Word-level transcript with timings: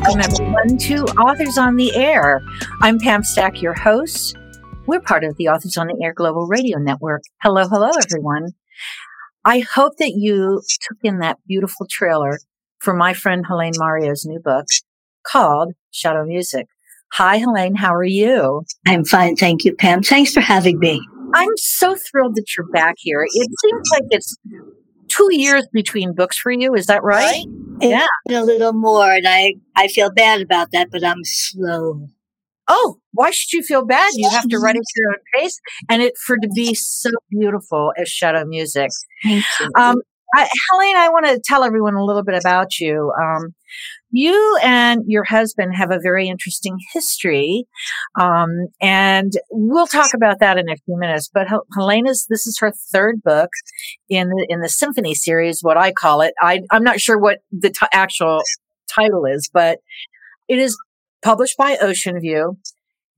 Welcome, 0.00 0.20
everyone, 0.20 0.78
to 0.78 1.04
Authors 1.16 1.58
on 1.58 1.74
the 1.74 1.92
Air. 1.96 2.40
I'm 2.82 3.00
Pam 3.00 3.24
Stack, 3.24 3.60
your 3.60 3.74
host. 3.74 4.36
We're 4.86 5.00
part 5.00 5.24
of 5.24 5.36
the 5.38 5.48
Authors 5.48 5.76
on 5.76 5.88
the 5.88 6.00
Air 6.00 6.12
Global 6.12 6.46
Radio 6.46 6.78
Network. 6.78 7.22
Hello, 7.42 7.66
hello, 7.66 7.90
everyone. 8.06 8.52
I 9.44 9.58
hope 9.58 9.96
that 9.96 10.12
you 10.12 10.62
took 10.86 10.98
in 11.02 11.18
that 11.18 11.38
beautiful 11.48 11.84
trailer 11.90 12.38
for 12.78 12.94
my 12.94 13.12
friend 13.12 13.44
Helaine 13.44 13.72
Mario's 13.76 14.24
new 14.24 14.38
book 14.38 14.66
called 15.26 15.72
Shadow 15.90 16.24
Music. 16.24 16.68
Hi, 17.14 17.38
Helaine. 17.38 17.74
How 17.74 17.92
are 17.92 18.04
you? 18.04 18.62
I'm 18.86 19.04
fine. 19.04 19.34
Thank 19.34 19.64
you, 19.64 19.74
Pam. 19.74 20.04
Thanks 20.04 20.32
for 20.32 20.40
having 20.40 20.78
me. 20.78 21.02
I'm 21.34 21.56
so 21.56 21.96
thrilled 21.96 22.36
that 22.36 22.46
you're 22.56 22.68
back 22.68 22.94
here. 22.98 23.24
It 23.24 23.50
seems 23.60 23.88
like 23.94 24.04
it's 24.10 24.36
two 25.08 25.28
years 25.32 25.66
between 25.72 26.14
books 26.14 26.38
for 26.38 26.52
you. 26.52 26.76
Is 26.76 26.86
that 26.86 27.02
right? 27.02 27.44
Yeah. 27.80 28.06
A 28.30 28.42
little 28.42 28.72
more. 28.72 29.12
And 29.12 29.26
I, 29.26 29.54
I 29.76 29.88
feel 29.88 30.10
bad 30.12 30.40
about 30.40 30.72
that, 30.72 30.88
but 30.90 31.04
I'm 31.04 31.24
slow. 31.24 32.06
Oh, 32.68 32.98
why 33.12 33.30
should 33.30 33.52
you 33.52 33.62
feel 33.62 33.84
bad? 33.84 34.10
You 34.14 34.28
have 34.28 34.48
to 34.48 34.58
write 34.58 34.76
it 34.76 34.80
at 34.80 34.96
your 34.96 35.10
own 35.10 35.18
pace 35.34 35.58
and 35.88 36.02
it 36.02 36.14
for 36.18 36.36
to 36.36 36.48
be 36.54 36.74
so 36.74 37.10
beautiful 37.30 37.92
as 37.96 38.08
shadow 38.08 38.44
music. 38.44 38.90
Thank 39.22 39.44
you. 39.58 39.70
Um, 39.76 39.96
I, 40.34 40.48
Helaine, 40.70 40.96
I 40.96 41.08
want 41.08 41.26
to 41.26 41.40
tell 41.42 41.64
everyone 41.64 41.94
a 41.94 42.04
little 42.04 42.22
bit 42.22 42.38
about 42.38 42.78
you. 42.78 43.12
Um, 43.18 43.54
you 44.10 44.58
and 44.62 45.02
your 45.06 45.24
husband 45.24 45.74
have 45.76 45.90
a 45.90 46.00
very 46.00 46.28
interesting 46.28 46.78
history, 46.92 47.66
um, 48.18 48.68
and 48.80 49.32
we'll 49.50 49.86
talk 49.86 50.14
about 50.14 50.40
that 50.40 50.58
in 50.58 50.68
a 50.68 50.76
few 50.76 50.98
minutes. 50.98 51.30
But 51.32 51.48
Helena's 51.74 52.26
this 52.28 52.46
is 52.46 52.58
her 52.60 52.72
third 52.92 53.22
book 53.22 53.50
in 54.08 54.28
the 54.28 54.46
in 54.48 54.60
the 54.60 54.68
symphony 54.68 55.14
series, 55.14 55.62
what 55.62 55.76
I 55.76 55.92
call 55.92 56.22
it. 56.22 56.34
I, 56.40 56.60
I'm 56.70 56.84
not 56.84 57.00
sure 57.00 57.18
what 57.18 57.38
the 57.52 57.70
t- 57.70 57.86
actual 57.92 58.42
title 58.88 59.24
is, 59.26 59.50
but 59.52 59.78
it 60.48 60.58
is 60.58 60.76
published 61.22 61.56
by 61.56 61.76
Oceanview. 61.76 62.56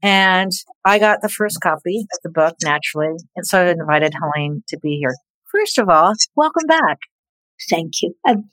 And 0.02 0.50
I 0.84 0.98
got 0.98 1.20
the 1.20 1.28
first 1.28 1.61
copy 1.61 2.06
of 2.12 2.18
the 2.22 2.30
book 2.30 2.56
naturally. 2.62 3.16
And 3.36 3.46
so 3.46 3.61
I 3.61 3.70
invited 3.70 4.14
Helaine 4.14 4.64
to 4.68 4.78
be 4.78 4.96
here. 4.96 5.14
First 5.52 5.78
of 5.78 5.88
all, 5.88 6.14
welcome 6.34 6.66
back. 6.66 6.98
Thank 7.68 8.02
you. 8.02 8.14
I'm 8.24 8.50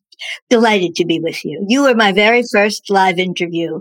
delighted 0.49 0.95
to 0.95 1.05
be 1.05 1.19
with 1.19 1.43
you. 1.45 1.65
You 1.67 1.83
were 1.83 1.95
my 1.95 2.11
very 2.11 2.43
first 2.51 2.89
live 2.89 3.19
interview 3.19 3.79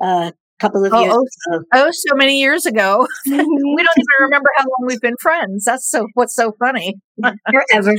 a 0.00 0.04
uh, 0.04 0.30
couple 0.58 0.84
of 0.84 0.92
oh, 0.92 1.00
years 1.00 1.36
oh, 1.50 1.56
ago. 1.56 1.64
Oh, 1.74 1.90
so 1.90 2.16
many 2.16 2.40
years 2.40 2.66
ago. 2.66 3.06
we 3.26 3.32
don't 3.36 3.48
even 3.48 4.20
remember 4.20 4.48
how 4.56 4.64
long 4.64 4.86
we've 4.86 5.00
been 5.00 5.16
friends. 5.20 5.64
That's 5.64 5.88
so 5.88 6.06
what's 6.14 6.34
so 6.34 6.52
funny. 6.58 6.94
Forever. 7.22 7.94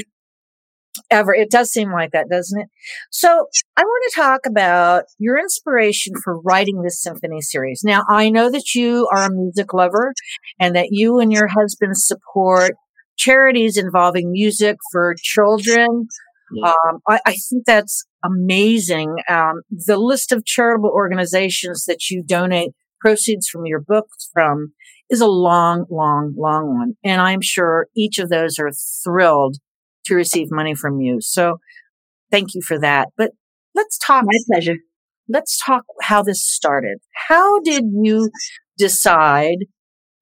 Ever. 1.09 1.33
It 1.33 1.49
does 1.49 1.71
seem 1.71 1.91
like 1.91 2.11
that, 2.11 2.29
doesn't 2.29 2.61
it? 2.61 2.67
So 3.09 3.47
I 3.75 3.81
want 3.81 4.11
to 4.11 4.21
talk 4.21 4.41
about 4.45 5.05
your 5.17 5.39
inspiration 5.39 6.13
for 6.23 6.39
writing 6.41 6.83
this 6.83 7.01
symphony 7.01 7.41
series. 7.41 7.81
Now, 7.83 8.03
I 8.09 8.29
know 8.29 8.51
that 8.51 8.75
you 8.75 9.09
are 9.11 9.23
a 9.23 9.31
music 9.31 9.73
lover 9.73 10.13
and 10.59 10.75
that 10.75 10.89
you 10.91 11.19
and 11.19 11.31
your 11.31 11.47
husband 11.47 11.97
support 11.97 12.75
charities 13.17 13.77
involving 13.77 14.31
music 14.31 14.77
for 14.91 15.15
children. 15.21 16.07
Yeah. 16.53 16.69
Um, 16.69 16.99
I, 17.07 17.19
I, 17.25 17.31
think 17.33 17.65
that's 17.65 18.05
amazing. 18.23 19.15
Um, 19.29 19.61
the 19.69 19.97
list 19.97 20.31
of 20.31 20.45
charitable 20.45 20.89
organizations 20.89 21.85
that 21.85 22.09
you 22.09 22.23
donate 22.23 22.71
proceeds 22.99 23.47
from 23.47 23.65
your 23.65 23.79
books 23.79 24.29
from 24.33 24.73
is 25.09 25.21
a 25.21 25.27
long, 25.27 25.85
long, 25.89 26.33
long 26.37 26.75
one. 26.77 26.93
And 27.03 27.21
I'm 27.21 27.41
sure 27.41 27.87
each 27.95 28.19
of 28.19 28.29
those 28.29 28.57
are 28.59 28.71
thrilled 29.03 29.57
to 30.05 30.15
receive 30.15 30.47
money 30.51 30.75
from 30.75 30.99
you. 30.99 31.19
So 31.21 31.59
thank 32.31 32.55
you 32.55 32.61
for 32.61 32.79
that. 32.79 33.09
But 33.17 33.31
let's 33.75 33.97
talk. 33.97 34.23
My 34.25 34.39
pleasure. 34.51 34.77
Let's 35.29 35.57
talk 35.63 35.83
how 36.01 36.23
this 36.23 36.45
started. 36.45 36.97
How 37.29 37.59
did 37.61 37.85
you 38.01 38.29
decide 38.77 39.59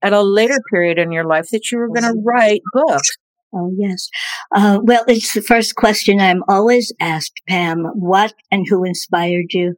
at 0.01 0.13
a 0.13 0.21
later 0.21 0.59
period 0.71 0.97
in 0.99 1.11
your 1.11 1.25
life 1.25 1.47
that 1.51 1.71
you 1.71 1.77
were 1.77 1.87
going 1.87 2.03
to 2.03 2.21
write 2.23 2.61
books? 2.73 3.17
Oh, 3.53 3.71
yes. 3.77 4.09
Uh, 4.55 4.79
well, 4.83 5.03
it's 5.07 5.33
the 5.33 5.41
first 5.41 5.75
question 5.75 6.19
I'm 6.19 6.43
always 6.47 6.93
asked, 7.01 7.41
Pam. 7.47 7.85
What 7.95 8.33
and 8.49 8.65
who 8.69 8.83
inspired 8.85 9.47
you? 9.51 9.75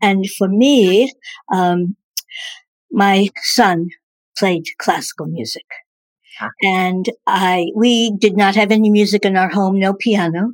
And 0.00 0.24
for 0.38 0.48
me, 0.48 1.12
um, 1.52 1.96
my 2.92 3.28
son 3.42 3.88
played 4.36 4.64
classical 4.78 5.26
music. 5.26 5.64
And 6.62 7.06
I, 7.26 7.66
we 7.74 8.12
did 8.16 8.36
not 8.36 8.54
have 8.54 8.70
any 8.70 8.90
music 8.90 9.24
in 9.24 9.36
our 9.36 9.48
home, 9.48 9.80
no 9.80 9.92
piano. 9.92 10.52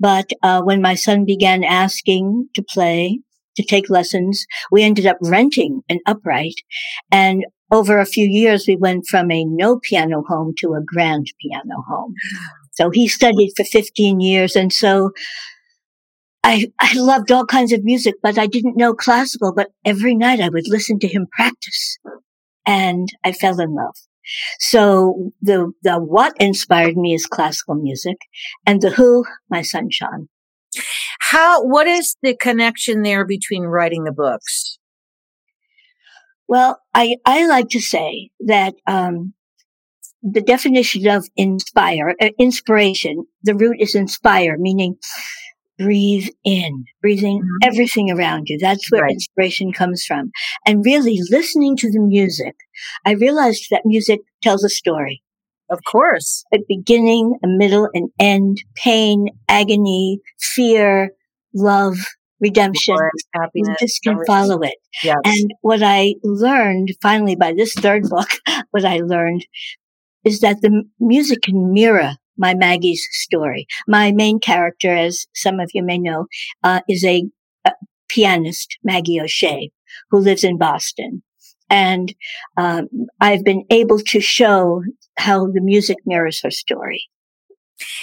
But, 0.00 0.30
uh, 0.42 0.62
when 0.62 0.82
my 0.82 0.96
son 0.96 1.24
began 1.24 1.62
asking 1.62 2.48
to 2.54 2.62
play, 2.62 3.20
to 3.56 3.62
take 3.62 3.88
lessons, 3.88 4.44
we 4.72 4.82
ended 4.82 5.06
up 5.06 5.18
renting 5.22 5.82
an 5.88 6.00
upright. 6.06 6.54
And 7.12 7.44
over 7.70 7.98
a 7.98 8.06
few 8.06 8.26
years, 8.26 8.66
we 8.66 8.76
went 8.76 9.06
from 9.06 9.30
a 9.30 9.44
no 9.44 9.78
piano 9.78 10.22
home 10.26 10.54
to 10.58 10.74
a 10.74 10.82
grand 10.84 11.26
piano 11.40 11.82
home. 11.88 12.14
So 12.72 12.90
he 12.90 13.08
studied 13.08 13.52
for 13.56 13.64
15 13.64 14.20
years. 14.20 14.56
And 14.56 14.72
so 14.72 15.12
I, 16.42 16.72
I 16.80 16.94
loved 16.96 17.30
all 17.30 17.46
kinds 17.46 17.72
of 17.72 17.84
music, 17.84 18.14
but 18.22 18.38
I 18.38 18.46
didn't 18.46 18.76
know 18.76 18.94
classical, 18.94 19.52
but 19.54 19.68
every 19.84 20.14
night 20.14 20.40
I 20.40 20.48
would 20.48 20.68
listen 20.68 20.98
to 21.00 21.08
him 21.08 21.26
practice 21.30 21.98
and 22.66 23.08
I 23.24 23.32
fell 23.32 23.60
in 23.60 23.74
love. 23.74 23.94
So 24.58 25.32
the, 25.42 25.72
the 25.82 25.98
what 25.98 26.34
inspired 26.40 26.96
me 26.96 27.14
is 27.14 27.26
classical 27.26 27.74
music 27.74 28.16
and 28.66 28.80
the 28.80 28.90
who, 28.90 29.24
my 29.48 29.62
son 29.62 29.88
Sean. 29.90 30.28
How, 31.20 31.64
what 31.64 31.86
is 31.86 32.16
the 32.22 32.36
connection 32.36 33.02
there 33.02 33.24
between 33.24 33.64
writing 33.64 34.04
the 34.04 34.12
books? 34.12 34.78
Well, 36.50 36.80
I, 36.92 37.14
I 37.24 37.46
like 37.46 37.68
to 37.70 37.80
say 37.80 38.30
that, 38.40 38.74
um, 38.84 39.34
the 40.20 40.40
definition 40.42 41.06
of 41.06 41.28
inspire, 41.36 42.14
uh, 42.20 42.30
inspiration, 42.40 43.24
the 43.44 43.54
root 43.54 43.76
is 43.78 43.94
inspire, 43.94 44.56
meaning 44.58 44.96
breathe 45.78 46.28
in, 46.44 46.86
breathing 47.00 47.38
mm-hmm. 47.38 47.68
everything 47.68 48.10
around 48.10 48.48
you. 48.48 48.58
That's 48.58 48.90
where 48.90 49.02
right. 49.02 49.12
inspiration 49.12 49.72
comes 49.72 50.04
from. 50.04 50.32
And 50.66 50.84
really 50.84 51.20
listening 51.30 51.76
to 51.76 51.90
the 51.90 52.00
music, 52.00 52.56
I 53.06 53.12
realized 53.12 53.68
that 53.70 53.82
music 53.84 54.20
tells 54.42 54.64
a 54.64 54.68
story. 54.68 55.22
Of 55.70 55.78
course. 55.90 56.44
A 56.52 56.58
beginning, 56.68 57.38
a 57.44 57.46
middle, 57.46 57.88
an 57.94 58.08
end, 58.18 58.58
pain, 58.74 59.28
agony, 59.48 60.18
fear, 60.40 61.12
love, 61.54 61.96
redemption. 62.40 62.96
happiness. 63.34 63.76
You 63.80 63.86
just 63.86 64.02
can 64.02 64.24
follow 64.26 64.60
it. 64.60 64.76
Yes. 65.02 65.16
And 65.24 65.50
what 65.60 65.82
I 65.82 66.14
learned 66.22 66.92
finally 67.02 67.36
by 67.36 67.52
this 67.52 67.74
third 67.74 68.04
book, 68.04 68.28
what 68.70 68.84
I 68.84 68.98
learned 68.98 69.46
is 70.24 70.40
that 70.40 70.60
the 70.60 70.84
music 70.98 71.42
can 71.42 71.72
mirror 71.72 72.16
my 72.36 72.54
Maggie's 72.54 73.06
story. 73.12 73.66
My 73.86 74.12
main 74.12 74.40
character, 74.40 74.94
as 74.94 75.26
some 75.34 75.60
of 75.60 75.70
you 75.74 75.82
may 75.82 75.98
know, 75.98 76.26
uh, 76.64 76.80
is 76.88 77.04
a, 77.04 77.24
a, 77.64 77.72
pianist, 78.08 78.76
Maggie 78.82 79.20
O'Shea, 79.20 79.70
who 80.10 80.18
lives 80.18 80.42
in 80.42 80.58
Boston. 80.58 81.22
And 81.68 82.12
um, 82.56 82.88
I've 83.20 83.44
been 83.44 83.64
able 83.70 84.00
to 84.00 84.20
show 84.20 84.82
how 85.16 85.46
the 85.46 85.60
music 85.60 85.98
mirrors 86.04 86.40
her 86.42 86.50
story. 86.50 87.04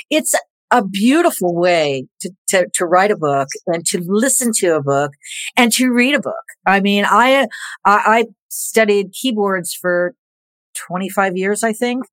It's 0.09 0.33
a 0.71 0.85
beautiful 0.85 1.55
way 1.55 2.07
to, 2.21 2.31
to, 2.49 2.67
to, 2.73 2.85
write 2.85 3.11
a 3.11 3.17
book 3.17 3.47
and 3.67 3.85
to 3.85 4.01
listen 4.05 4.51
to 4.55 4.75
a 4.75 4.81
book 4.81 5.11
and 5.55 5.71
to 5.73 5.89
read 5.89 6.15
a 6.15 6.19
book. 6.19 6.33
I 6.65 6.81
mean, 6.81 7.05
I, 7.05 7.47
I, 7.85 8.01
I 8.05 8.25
studied 8.49 9.13
keyboards 9.13 9.73
for 9.73 10.13
25 10.75 11.37
years, 11.37 11.63
I 11.63 11.73
think. 11.73 12.05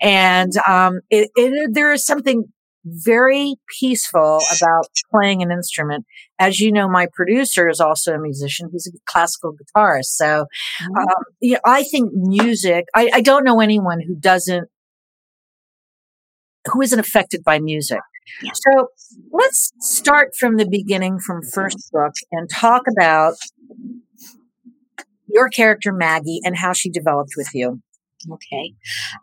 And, 0.00 0.52
um, 0.68 1.00
it, 1.10 1.30
it, 1.34 1.70
there 1.72 1.92
is 1.92 2.04
something 2.04 2.44
very 2.84 3.54
peaceful 3.80 4.40
about 4.56 4.86
playing 5.10 5.42
an 5.42 5.50
instrument. 5.50 6.04
As 6.38 6.60
you 6.60 6.70
know, 6.70 6.88
my 6.88 7.06
producer 7.14 7.68
is 7.68 7.80
also 7.80 8.12
a 8.12 8.20
musician. 8.20 8.68
He's 8.70 8.86
a 8.86 8.98
classical 9.06 9.54
guitarist. 9.54 10.16
So, 10.16 10.26
mm-hmm. 10.82 10.98
um, 10.98 11.24
you 11.40 11.54
know, 11.54 11.60
I 11.64 11.82
think 11.84 12.10
music, 12.12 12.84
I, 12.94 13.10
I 13.14 13.20
don't 13.22 13.44
know 13.44 13.60
anyone 13.60 14.00
who 14.06 14.14
doesn't 14.14 14.68
who 16.72 16.82
isn't 16.82 16.98
affected 16.98 17.42
by 17.44 17.58
music. 17.58 18.00
Yeah. 18.42 18.52
So 18.54 18.88
let's 19.32 19.72
start 19.80 20.34
from 20.38 20.56
the 20.56 20.66
beginning, 20.66 21.18
from 21.18 21.42
first 21.42 21.90
book, 21.92 22.12
and 22.32 22.48
talk 22.48 22.82
about 22.90 23.34
your 25.28 25.48
character 25.48 25.92
Maggie 25.92 26.40
and 26.44 26.56
how 26.56 26.72
she 26.72 26.90
developed 26.90 27.32
with 27.36 27.48
you. 27.54 27.82
Okay. 28.30 28.72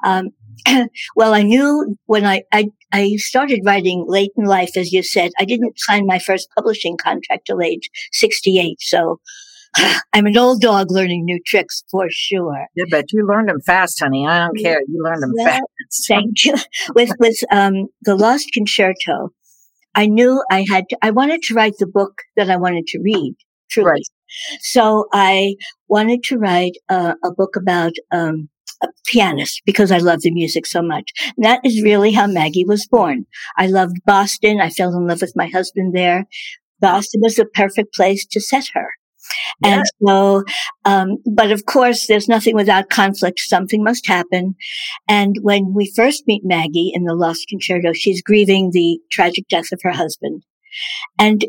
Um, 0.03 0.29
well, 1.15 1.33
I 1.33 1.41
knew 1.41 1.95
when 2.05 2.25
I, 2.25 2.43
I, 2.51 2.67
I 2.91 3.15
started 3.15 3.61
writing 3.65 4.05
late 4.07 4.31
in 4.38 4.45
life, 4.45 4.77
as 4.77 4.91
you 4.91 5.01
said, 5.01 5.31
I 5.39 5.45
didn't 5.45 5.79
sign 5.79 6.05
my 6.05 6.19
first 6.19 6.49
publishing 6.55 6.97
contract 6.97 7.47
till 7.47 7.61
age 7.61 7.89
68. 8.11 8.77
So 8.81 9.19
I'm 10.13 10.25
an 10.25 10.38
old 10.38 10.62
dog 10.62 10.91
learning 10.91 11.25
new 11.25 11.39
tricks 11.45 11.83
for 11.89 12.07
sure. 12.09 12.68
Yeah, 12.75 12.85
but 12.89 13.12
you 13.12 13.25
learned 13.25 13.50
them 13.50 13.62
fast, 13.62 14.00
honey. 14.00 14.27
I 14.27 14.39
don't 14.39 14.57
care. 14.57 14.79
You 14.88 15.03
learned 15.03 15.23
them 15.23 15.33
well, 15.35 15.45
fast. 15.45 15.63
Thank 16.07 16.44
you. 16.44 16.56
with 16.95 17.12
with 17.19 17.38
um, 17.51 17.88
the 18.01 18.15
Lost 18.15 18.50
Concerto, 18.53 19.29
I 19.95 20.07
knew 20.07 20.44
I 20.51 20.65
had. 20.69 20.89
To, 20.89 20.97
I 21.01 21.12
wanted 21.12 21.41
to 21.44 21.53
write 21.53 21.77
the 21.79 21.88
book 21.88 22.21
that 22.35 22.50
I 22.50 22.57
wanted 22.57 22.88
to 22.88 23.00
read. 23.00 23.35
Truly. 23.69 23.89
Right. 23.89 24.03
So 24.59 25.07
I 25.13 25.56
wanted 25.88 26.24
to 26.24 26.38
write 26.38 26.77
a, 26.89 27.15
a 27.24 27.31
book 27.33 27.56
about 27.56 27.94
um, 28.12 28.50
a 28.83 28.88
pianist 29.06 29.62
because 29.65 29.91
I 29.91 29.97
love 29.97 30.21
the 30.21 30.31
music 30.31 30.65
so 30.65 30.81
much. 30.81 31.12
And 31.38 31.45
that 31.45 31.62
is 31.63 31.83
really 31.83 32.12
how 32.12 32.27
Maggie 32.27 32.65
was 32.65 32.88
born. 32.88 33.25
I 33.57 33.67
loved 33.67 33.97
Boston. 34.06 34.59
I 34.59 34.69
fell 34.69 34.94
in 34.94 35.07
love 35.07 35.21
with 35.21 35.33
my 35.35 35.47
husband 35.47 35.94
there. 35.95 36.25
Boston 36.79 37.21
was 37.21 37.35
the 37.35 37.45
perfect 37.45 37.94
place 37.94 38.25
to 38.25 38.41
set 38.41 38.65
her. 38.74 38.89
Yeah. 39.63 39.75
And 39.75 39.83
so, 40.05 40.43
um, 40.85 41.17
but 41.25 41.51
of 41.51 41.65
course, 41.65 42.07
there's 42.07 42.27
nothing 42.27 42.55
without 42.55 42.89
conflict. 42.89 43.39
Something 43.39 43.83
must 43.83 44.07
happen. 44.07 44.55
And 45.07 45.37
when 45.41 45.73
we 45.73 45.91
first 45.95 46.23
meet 46.27 46.43
Maggie 46.43 46.91
in 46.93 47.03
the 47.03 47.15
Lost 47.15 47.47
Concerto, 47.49 47.93
she's 47.93 48.21
grieving 48.21 48.71
the 48.71 48.99
tragic 49.11 49.47
death 49.47 49.71
of 49.71 49.81
her 49.83 49.91
husband. 49.91 50.43
And 51.19 51.45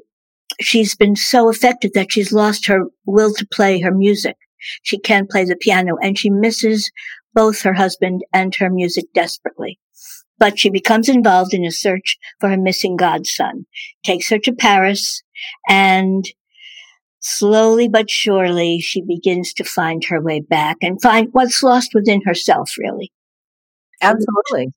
she's 0.60 0.94
been 0.94 1.16
so 1.16 1.48
affected 1.48 1.92
that 1.94 2.12
she's 2.12 2.32
lost 2.32 2.66
her 2.66 2.84
will 3.06 3.32
to 3.34 3.46
play 3.46 3.80
her 3.80 3.92
music. 3.92 4.36
She 4.82 4.98
can't 4.98 5.30
play 5.30 5.44
the 5.44 5.56
piano 5.56 5.96
and 6.00 6.18
she 6.18 6.30
misses 6.30 6.90
both 7.34 7.62
her 7.62 7.74
husband 7.74 8.22
and 8.32 8.54
her 8.56 8.70
music 8.70 9.06
desperately. 9.14 9.78
But 10.38 10.58
she 10.58 10.70
becomes 10.70 11.08
involved 11.08 11.54
in 11.54 11.64
a 11.64 11.70
search 11.70 12.18
for 12.40 12.48
her 12.48 12.56
missing 12.56 12.96
godson, 12.96 13.66
takes 14.04 14.28
her 14.30 14.38
to 14.40 14.52
Paris, 14.52 15.22
and 15.68 16.24
slowly 17.22 17.88
but 17.88 18.10
surely 18.10 18.80
she 18.80 19.02
begins 19.02 19.52
to 19.54 19.64
find 19.64 20.04
her 20.04 20.20
way 20.20 20.40
back 20.40 20.76
and 20.82 21.00
find 21.00 21.28
what's 21.32 21.62
lost 21.62 21.92
within 21.94 22.20
herself, 22.24 22.72
really. 22.78 23.10
Absolutely. 24.02 24.72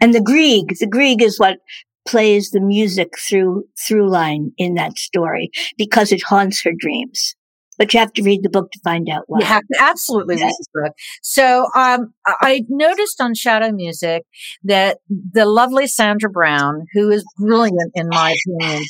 And 0.00 0.14
the 0.14 0.20
Grieg, 0.20 0.76
the 0.78 0.86
Grieg 0.86 1.22
is 1.22 1.38
what 1.38 1.58
plays 2.06 2.50
the 2.50 2.60
music 2.60 3.18
through 3.18 3.64
through 3.78 4.08
line 4.08 4.52
in 4.56 4.74
that 4.74 4.98
story 4.98 5.50
because 5.76 6.12
it 6.12 6.22
haunts 6.22 6.62
her 6.62 6.70
dreams 6.78 7.34
but 7.78 7.92
you 7.92 8.00
have 8.00 8.12
to 8.14 8.22
read 8.22 8.42
the 8.42 8.48
book 8.48 8.70
to 8.72 8.80
find 8.82 9.08
out 9.08 9.24
why. 9.26 9.40
You 9.40 9.46
have 9.46 9.62
to 9.72 9.78
absolutely 9.82 10.36
read 10.36 10.50
the 10.50 10.82
book. 10.82 10.92
So, 11.22 11.66
um, 11.74 12.12
I 12.26 12.64
noticed 12.68 13.20
on 13.20 13.34
Shadow 13.34 13.72
Music 13.72 14.22
that 14.64 14.98
the 15.08 15.46
lovely 15.46 15.86
Sandra 15.86 16.30
Brown, 16.30 16.86
who 16.94 17.10
is 17.10 17.24
brilliant 17.38 17.92
in 17.94 18.08
my 18.08 18.34
opinion, 18.60 18.84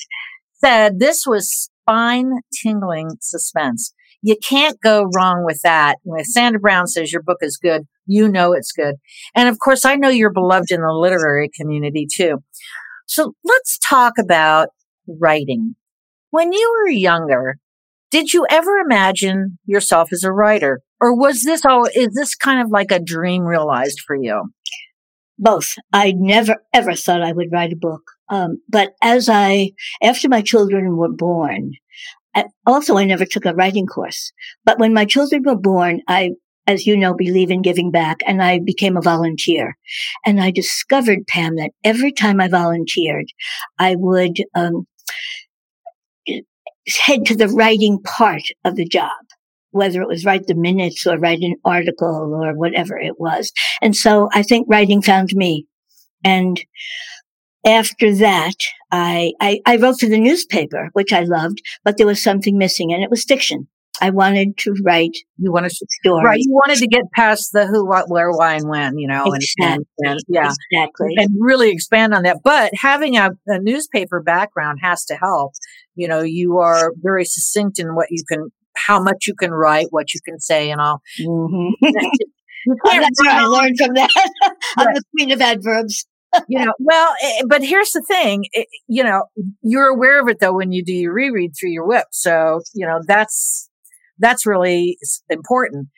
said 0.63 0.99
this 0.99 1.27
was 1.27 1.71
spine 1.87 2.33
tingling 2.63 3.11
suspense. 3.21 3.93
You 4.23 4.37
can't 4.43 4.81
go 4.83 5.09
wrong 5.15 5.45
with 5.45 5.61
that. 5.63 5.99
When 6.03 6.25
Sandra 6.25 6.59
Brown 6.59 6.87
says 6.87 7.13
your 7.13 7.23
book 7.23 7.39
is 7.43 7.57
good, 7.57 7.83
you 8.07 8.29
know 8.29 8.53
it's 8.53 8.73
good. 8.73 8.97
And 9.35 9.49
of 9.49 9.59
course, 9.59 9.85
I 9.85 9.95
know 9.97 10.09
you're 10.09 10.33
beloved 10.33 10.71
in 10.71 10.81
the 10.81 10.93
literary 10.93 11.49
community 11.55 12.07
too. 12.13 12.43
So 13.07 13.35
let's 13.45 13.79
talk 13.79 14.15
about 14.19 14.69
writing. 15.07 15.77
When 16.31 16.53
you 16.53 16.75
were 16.83 16.91
younger, 16.91 17.59
did 18.11 18.33
you 18.33 18.47
ever 18.51 18.79
imagine 18.79 19.59
yourself 19.65 20.13
as 20.13 20.25
a 20.25 20.33
writer? 20.33 20.81
Or 21.01 21.17
was 21.17 21.43
this 21.43 21.65
all, 21.65 21.87
is 21.95 22.15
this 22.15 22.35
kind 22.35 22.61
of 22.61 22.71
like 22.71 22.91
a 22.91 22.99
dream 22.99 23.43
realized 23.43 24.01
for 24.05 24.17
you? 24.17 24.51
Both. 25.39 25.75
I 25.93 26.15
never 26.17 26.57
ever 26.73 26.95
thought 26.95 27.23
I 27.23 27.33
would 27.33 27.53
write 27.53 27.73
a 27.73 27.77
book. 27.77 28.03
Um, 28.29 28.61
but 28.69 28.95
as 29.03 29.29
I, 29.29 29.73
after 30.03 30.29
my 30.29 30.43
children 30.43 30.97
were 30.97 31.13
born, 31.13 31.73
I, 32.35 32.45
also 32.67 32.97
I 32.97 33.05
never 33.05 33.25
took 33.25 33.47
a 33.47 33.55
writing 33.55 33.87
course. 33.87 34.33
But 34.65 34.79
when 34.79 34.93
my 34.93 35.05
children 35.05 35.43
were 35.45 35.57
born, 35.57 36.03
I, 36.09 36.31
as 36.67 36.87
you 36.87 36.97
know, 36.97 37.15
believe 37.15 37.51
in 37.51 37.63
giving 37.63 37.91
back 37.91 38.19
and 38.27 38.43
I 38.43 38.59
became 38.59 38.97
a 38.97 39.03
volunteer. 39.03 39.77
And 40.25 40.41
I 40.41 40.51
discovered, 40.51 41.27
Pam, 41.29 41.57
that 41.57 41.71
every 41.85 42.13
time 42.13 42.41
I 42.41 42.49
volunteered, 42.49 43.27
I 43.79 43.95
would, 43.97 44.39
um, 44.55 44.87
head 47.05 47.27
to 47.27 47.37
the 47.37 47.49
writing 47.49 48.01
part 48.03 48.43
of 48.65 48.77
the 48.77 48.87
job, 48.87 49.11
whether 49.71 50.03
it 50.03 50.09
was 50.09 50.25
write 50.25 50.47
the 50.47 50.55
minutes 50.55 51.07
or 51.07 51.19
write 51.19 51.41
an 51.41 51.57
article 51.65 52.33
or 52.35 52.55
whatever 52.55 52.99
it 52.99 53.19
was. 53.19 53.53
And 53.83 53.95
so 53.97 54.29
I 54.33 54.43
think 54.43 54.67
writing 54.69 55.03
found 55.03 55.31
me. 55.33 55.67
And 56.25 56.61
after 57.67 58.15
that, 58.17 58.55
I, 58.93 59.33
I, 59.41 59.61
I 59.67 59.77
wrote 59.77 60.01
for 60.01 60.07
the 60.07 60.21
newspaper, 60.21 60.91
which 60.93 61.13
I 61.13 61.21
loved, 61.21 61.61
but 61.85 61.97
there 61.99 62.07
was 62.07 62.23
something 62.23 62.57
missing 62.57 62.93
and 62.93 63.03
it 63.03 63.11
was 63.11 63.25
fiction. 63.25 63.69
I 64.01 64.11
wanted 64.11 64.59
to 64.59 64.75
write. 64.85 65.17
You 65.39 65.51
wanted 65.53 65.71
to 65.71 65.87
story, 66.03 66.23
right? 66.23 66.39
You 66.39 66.53
wanted 66.53 66.79
to 66.81 66.87
get 66.87 67.11
past 67.15 67.53
the 67.53 67.67
who, 67.67 67.87
what, 67.87 68.11
where, 68.11 68.31
why, 68.31 68.55
and 68.55 68.69
when. 68.69 68.99
You 68.99 69.09
know, 69.09 69.25
exactly. 69.33 69.65
and, 69.65 69.87
and 70.01 70.21
yeah, 70.29 70.53
exactly, 70.71 71.15
and 71.17 71.31
really 71.41 71.71
expand 71.71 72.13
on 72.13 72.25
that. 72.25 72.41
But 72.45 72.73
having 72.75 73.17
a, 73.17 73.31
a 73.47 73.59
newspaper 73.59 74.21
background 74.21 74.81
has 74.83 75.07
to 75.07 75.15
help. 75.15 75.55
You 75.95 76.09
know, 76.09 76.21
you 76.21 76.59
are 76.59 76.93
very 76.97 77.25
succinct 77.25 77.79
in 77.79 77.95
what 77.95 78.09
you 78.11 78.23
can, 78.31 78.51
how 78.75 79.03
much 79.03 79.27
you 79.27 79.35
can 79.35 79.51
write, 79.51 79.87
what 79.91 80.13
you 80.13 80.21
can 80.27 80.41
say, 80.41 80.71
and 80.71 80.79
all. 80.79 81.01
Mm-hmm. 81.19 81.87
that's 82.85 83.21
what 83.21 83.29
I 83.29 83.45
learned 83.45 83.79
from 83.79 83.95
that. 83.95 84.11
I'm 84.77 84.93
the 84.93 85.03
queen 85.17 85.33
of 85.33 85.41
adverbs 85.41 86.05
you 86.49 86.65
know, 86.65 86.73
well, 86.79 87.15
eh, 87.23 87.43
but 87.49 87.63
here's 87.63 87.93
the 87.93 88.05
thing, 88.07 88.45
it, 88.53 88.61
eh, 88.61 88.79
you 88.89 89.05
know, 89.05 89.25
you're 89.63 89.89
aware 89.89 90.21
of 90.21 90.29
it 90.29 90.39
though 90.41 90.55
when 90.55 90.73
you 90.73 90.85
do 90.85 90.93
your 90.93 91.13
reread 91.13 91.53
through 91.59 91.71
your 91.71 91.87
whip. 91.87 92.07
So, 92.13 92.61
you 92.75 92.87
know, 92.87 93.01
that's 93.07 93.69
that's 94.19 94.47
really 94.47 94.99
important. 95.29 95.89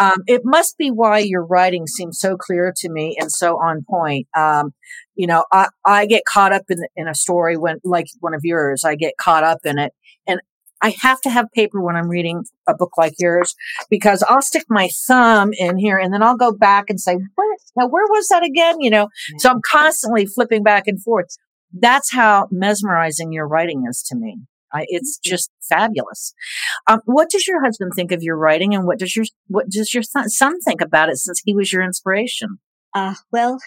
Um, 0.00 0.22
it 0.26 0.42
must 0.44 0.78
be 0.78 0.90
why 0.90 1.18
your 1.18 1.44
writing 1.44 1.86
seems 1.86 2.18
so 2.18 2.36
clear 2.36 2.72
to 2.74 2.88
me 2.90 3.16
and 3.20 3.30
so 3.30 3.56
on 3.56 3.84
point. 3.88 4.28
Um, 4.36 4.72
you 5.14 5.26
know, 5.26 5.44
I, 5.52 5.68
I 5.84 6.06
get 6.06 6.22
caught 6.24 6.52
up 6.52 6.62
in, 6.70 6.78
in 6.96 7.08
a 7.08 7.14
story 7.14 7.56
when, 7.56 7.78
like 7.84 8.06
one 8.20 8.34
of 8.34 8.40
yours, 8.44 8.84
I 8.84 8.94
get 8.94 9.14
caught 9.20 9.44
up 9.44 9.58
in 9.64 9.78
it 9.78 9.92
and 10.26 10.40
I 10.82 10.94
have 11.00 11.20
to 11.22 11.30
have 11.30 11.46
paper 11.54 11.80
when 11.80 11.96
I'm 11.96 12.08
reading 12.08 12.44
a 12.68 12.74
book 12.74 12.92
like 12.98 13.14
yours 13.18 13.54
because 13.90 14.22
I'll 14.28 14.42
stick 14.42 14.64
my 14.68 14.88
thumb 15.06 15.50
in 15.52 15.78
here 15.78 15.98
and 15.98 16.12
then 16.12 16.22
I'll 16.22 16.36
go 16.36 16.52
back 16.52 16.86
and 16.88 17.00
say, 17.00 17.16
where, 17.34 17.56
now 17.76 17.88
where 17.88 18.06
was 18.06 18.28
that 18.28 18.44
again? 18.44 18.80
You 18.80 18.90
know, 18.90 19.08
so 19.38 19.50
I'm 19.50 19.60
constantly 19.64 20.26
flipping 20.26 20.62
back 20.62 20.86
and 20.86 21.02
forth. 21.02 21.36
That's 21.72 22.12
how 22.12 22.48
mesmerizing 22.50 23.32
your 23.32 23.48
writing 23.48 23.84
is 23.88 24.02
to 24.08 24.16
me. 24.16 24.38
I, 24.72 24.84
it's 24.88 25.18
just 25.22 25.50
fabulous. 25.68 26.34
Um, 26.86 27.00
what 27.04 27.30
does 27.30 27.46
your 27.46 27.64
husband 27.64 27.92
think 27.94 28.12
of 28.12 28.22
your 28.22 28.36
writing, 28.36 28.74
and 28.74 28.84
what 28.84 28.98
does 28.98 29.14
your 29.14 29.24
what 29.46 29.68
does 29.68 29.94
your 29.94 30.02
son, 30.02 30.28
son 30.28 30.60
think 30.60 30.80
about 30.80 31.08
it 31.08 31.18
since 31.18 31.40
he 31.44 31.54
was 31.54 31.72
your 31.72 31.82
inspiration? 31.82 32.58
Uh, 32.94 33.14
well, 33.32 33.58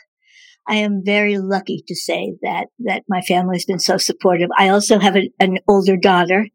I 0.69 0.75
am 0.75 1.01
very 1.03 1.37
lucky 1.39 1.83
to 1.87 1.95
say 1.95 2.35
that 2.43 2.67
that 2.79 3.03
my 3.09 3.21
family 3.21 3.55
has 3.55 3.65
been 3.65 3.79
so 3.79 3.97
supportive. 3.97 4.49
I 4.57 4.69
also 4.69 4.99
have 4.99 5.17
a, 5.17 5.29
an 5.39 5.57
older 5.67 5.97
daughter, 5.97 6.47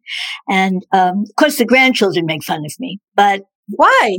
and 0.49 0.87
um, 0.92 1.25
of 1.28 1.37
course 1.37 1.59
the 1.59 1.64
grandchildren 1.64 2.25
make 2.26 2.44
fun 2.44 2.64
of 2.64 2.73
me. 2.78 3.00
But 3.16 3.42
why? 3.68 4.16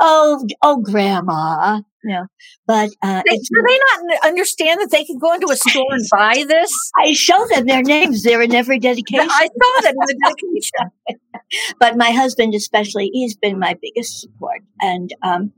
Oh, 0.00 0.42
oh, 0.62 0.80
grandma. 0.80 1.82
No, 2.02 2.26
but 2.66 2.90
uh, 3.02 3.22
they, 3.28 3.36
do 3.36 3.64
they 3.68 3.78
not 3.78 4.24
understand 4.24 4.80
that 4.80 4.90
they 4.92 5.04
can 5.04 5.18
go 5.18 5.34
into 5.34 5.48
a 5.50 5.56
store 5.56 5.84
and 5.90 6.06
buy 6.10 6.44
this? 6.46 6.72
I 6.98 7.12
show 7.12 7.46
them 7.48 7.66
their 7.66 7.82
names. 7.82 8.22
They're 8.22 8.42
in 8.42 8.54
every 8.54 8.78
dedication. 8.78 9.28
I 9.28 9.48
saw 9.48 9.80
that 9.82 9.90
in 9.90 9.96
the 9.96 10.20
dedication. 10.24 11.28
but 11.80 11.96
my 11.96 12.12
husband, 12.12 12.54
especially, 12.54 13.10
he's 13.12 13.36
been 13.36 13.58
my 13.58 13.76
biggest 13.82 14.20
support, 14.20 14.60
and 14.80 15.12
um, 15.22 15.52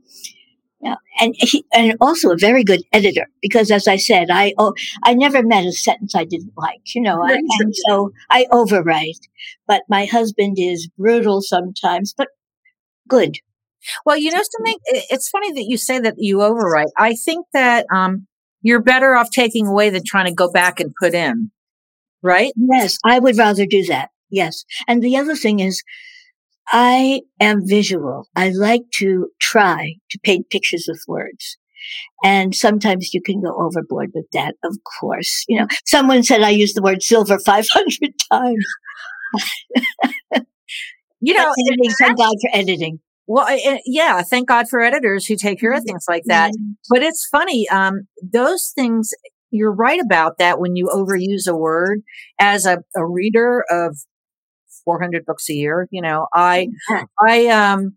yeah, 0.81 0.95
and 1.19 1.35
he, 1.37 1.65
and 1.73 1.97
also 1.99 2.31
a 2.31 2.37
very 2.37 2.63
good 2.63 2.83
editor 2.93 3.27
because, 3.41 3.69
as 3.69 3.87
I 3.87 3.97
said, 3.97 4.29
I 4.31 4.53
oh, 4.57 4.73
I 5.03 5.13
never 5.13 5.43
met 5.43 5.65
a 5.65 5.73
sentence 5.73 6.15
I 6.15 6.23
didn't 6.23 6.53
like, 6.55 6.95
you 6.95 7.01
know, 7.01 7.21
I, 7.21 7.33
and 7.33 7.75
so 7.87 8.11
I 8.29 8.45
overwrite. 8.51 9.27
But 9.67 9.83
my 9.89 10.05
husband 10.05 10.57
is 10.57 10.89
brutal 10.97 11.41
sometimes, 11.41 12.13
but 12.17 12.29
good. 13.07 13.39
Well, 14.05 14.17
you 14.17 14.31
know 14.31 14.41
something? 14.41 14.77
It's 14.85 15.29
funny 15.29 15.51
that 15.53 15.65
you 15.67 15.77
say 15.77 15.99
that 15.99 16.15
you 16.17 16.37
overwrite. 16.37 16.91
I 16.97 17.13
think 17.15 17.45
that 17.53 17.85
um, 17.93 18.27
you're 18.61 18.81
better 18.81 19.15
off 19.15 19.29
taking 19.31 19.67
away 19.67 19.89
than 19.89 20.03
trying 20.05 20.25
to 20.25 20.33
go 20.33 20.51
back 20.51 20.79
and 20.79 20.93
put 20.99 21.13
in, 21.13 21.51
right? 22.21 22.53
Yes, 22.55 22.97
I 23.05 23.19
would 23.19 23.37
rather 23.37 23.65
do 23.65 23.83
that. 23.85 24.09
Yes. 24.29 24.63
And 24.87 25.01
the 25.01 25.17
other 25.17 25.35
thing 25.35 25.59
is, 25.59 25.81
I 26.71 27.21
am 27.39 27.67
visual. 27.67 28.27
I 28.35 28.49
like 28.49 28.83
to 28.95 29.29
try 29.39 29.95
to 30.11 30.19
paint 30.19 30.49
pictures 30.49 30.85
with 30.87 31.03
words. 31.07 31.57
And 32.23 32.53
sometimes 32.53 33.13
you 33.13 33.21
can 33.21 33.41
go 33.41 33.55
overboard 33.57 34.11
with 34.13 34.25
that, 34.33 34.55
of 34.63 34.77
course. 34.99 35.45
You 35.47 35.61
know, 35.61 35.67
someone 35.85 36.23
said 36.23 36.41
I 36.41 36.49
used 36.49 36.75
the 36.75 36.81
word 36.81 37.01
silver 37.01 37.39
500 37.45 38.13
times. 38.31 38.65
you 41.21 41.33
know, 41.33 41.53
editing, 41.67 41.91
thank 41.99 42.17
God 42.17 42.35
for 42.41 42.49
editing. 42.53 42.99
Well, 43.27 43.47
yeah, 43.85 44.23
thank 44.23 44.47
God 44.47 44.67
for 44.67 44.81
editors 44.81 45.27
who 45.27 45.35
take 45.35 45.59
care 45.59 45.73
of 45.73 45.83
things 45.83 46.05
like 46.09 46.23
that. 46.25 46.49
Mm-hmm. 46.51 46.71
But 46.89 47.03
it's 47.03 47.27
funny, 47.31 47.69
um, 47.69 48.07
those 48.23 48.71
things, 48.73 49.11
you're 49.51 49.73
right 49.73 49.99
about 50.03 50.39
that 50.39 50.59
when 50.59 50.75
you 50.75 50.87
overuse 50.87 51.47
a 51.47 51.55
word 51.55 52.01
as 52.39 52.65
a, 52.65 52.79
a 52.95 53.05
reader 53.05 53.63
of 53.69 53.97
400 54.85 55.25
books 55.25 55.49
a 55.49 55.53
year. 55.53 55.87
You 55.91 56.01
know, 56.01 56.27
I, 56.33 56.67
I, 57.21 57.47
um, 57.47 57.95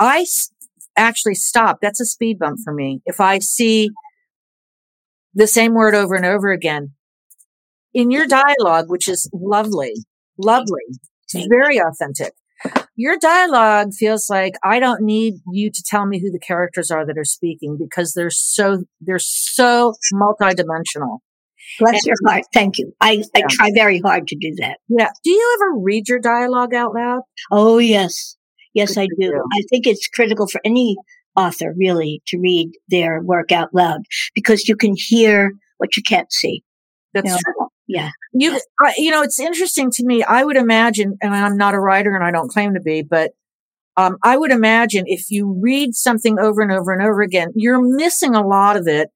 I 0.00 0.20
s- 0.22 0.50
actually 0.96 1.36
stop. 1.36 1.78
That's 1.82 2.00
a 2.00 2.06
speed 2.06 2.38
bump 2.38 2.60
for 2.64 2.72
me. 2.74 3.02
If 3.06 3.20
I 3.20 3.38
see 3.40 3.90
the 5.34 5.46
same 5.46 5.74
word 5.74 5.94
over 5.94 6.14
and 6.14 6.24
over 6.26 6.50
again 6.50 6.92
in 7.92 8.10
your 8.10 8.26
dialogue, 8.26 8.86
which 8.90 9.08
is 9.08 9.28
lovely, 9.32 9.94
lovely, 10.38 10.82
very 11.48 11.78
authentic. 11.78 12.32
Your 12.96 13.18
dialogue 13.18 13.92
feels 13.94 14.30
like 14.30 14.54
I 14.64 14.80
don't 14.80 15.02
need 15.02 15.34
you 15.52 15.70
to 15.70 15.82
tell 15.86 16.06
me 16.06 16.20
who 16.20 16.30
the 16.30 16.38
characters 16.40 16.90
are 16.90 17.06
that 17.06 17.18
are 17.18 17.24
speaking 17.24 17.76
because 17.78 18.14
they're 18.14 18.30
so 18.30 18.84
they're 19.00 19.18
so 19.20 19.94
multidimensional. 20.14 21.18
Bless 21.78 21.94
and, 21.94 22.04
your 22.04 22.16
heart. 22.26 22.44
Thank 22.52 22.78
you. 22.78 22.92
I, 23.00 23.12
yeah. 23.12 23.24
I 23.36 23.42
try 23.48 23.70
very 23.74 24.00
hard 24.00 24.28
to 24.28 24.36
do 24.36 24.54
that. 24.58 24.78
Yeah. 24.88 25.10
Do 25.22 25.30
you 25.30 25.58
ever 25.58 25.80
read 25.80 26.08
your 26.08 26.20
dialogue 26.20 26.74
out 26.74 26.94
loud? 26.94 27.22
Oh 27.50 27.78
yes. 27.78 28.36
Yes, 28.74 28.98
I 28.98 29.06
do. 29.18 29.32
I 29.52 29.62
think 29.70 29.86
it's 29.86 30.08
critical 30.08 30.48
for 30.48 30.60
any 30.64 30.96
author 31.36 31.74
really 31.76 32.22
to 32.26 32.38
read 32.38 32.72
their 32.88 33.20
work 33.22 33.52
out 33.52 33.72
loud 33.72 34.00
because 34.34 34.68
you 34.68 34.76
can 34.76 34.94
hear 34.96 35.52
what 35.78 35.96
you 35.96 36.02
can't 36.02 36.32
see. 36.32 36.62
That's 37.12 37.26
you 37.26 37.32
know? 37.32 37.38
true. 37.44 37.68
Yeah. 37.86 38.10
You, 38.32 38.56
uh, 38.84 38.92
you 38.96 39.10
know, 39.10 39.22
it's 39.22 39.38
interesting 39.38 39.90
to 39.92 40.04
me. 40.04 40.24
I 40.24 40.42
would 40.42 40.56
imagine, 40.56 41.16
and 41.20 41.34
I'm 41.34 41.56
not 41.56 41.74
a 41.74 41.80
writer 41.80 42.14
and 42.14 42.24
I 42.24 42.30
don't 42.30 42.48
claim 42.48 42.74
to 42.74 42.80
be, 42.80 43.02
but 43.02 43.32
um, 43.96 44.16
I 44.22 44.36
would 44.36 44.50
imagine 44.50 45.04
if 45.06 45.30
you 45.30 45.58
read 45.60 45.94
something 45.94 46.38
over 46.38 46.62
and 46.62 46.72
over 46.72 46.92
and 46.92 47.02
over 47.02 47.22
again, 47.22 47.48
you're 47.54 47.80
missing 47.80 48.34
a 48.34 48.46
lot 48.46 48.76
of 48.76 48.86
it 48.86 49.10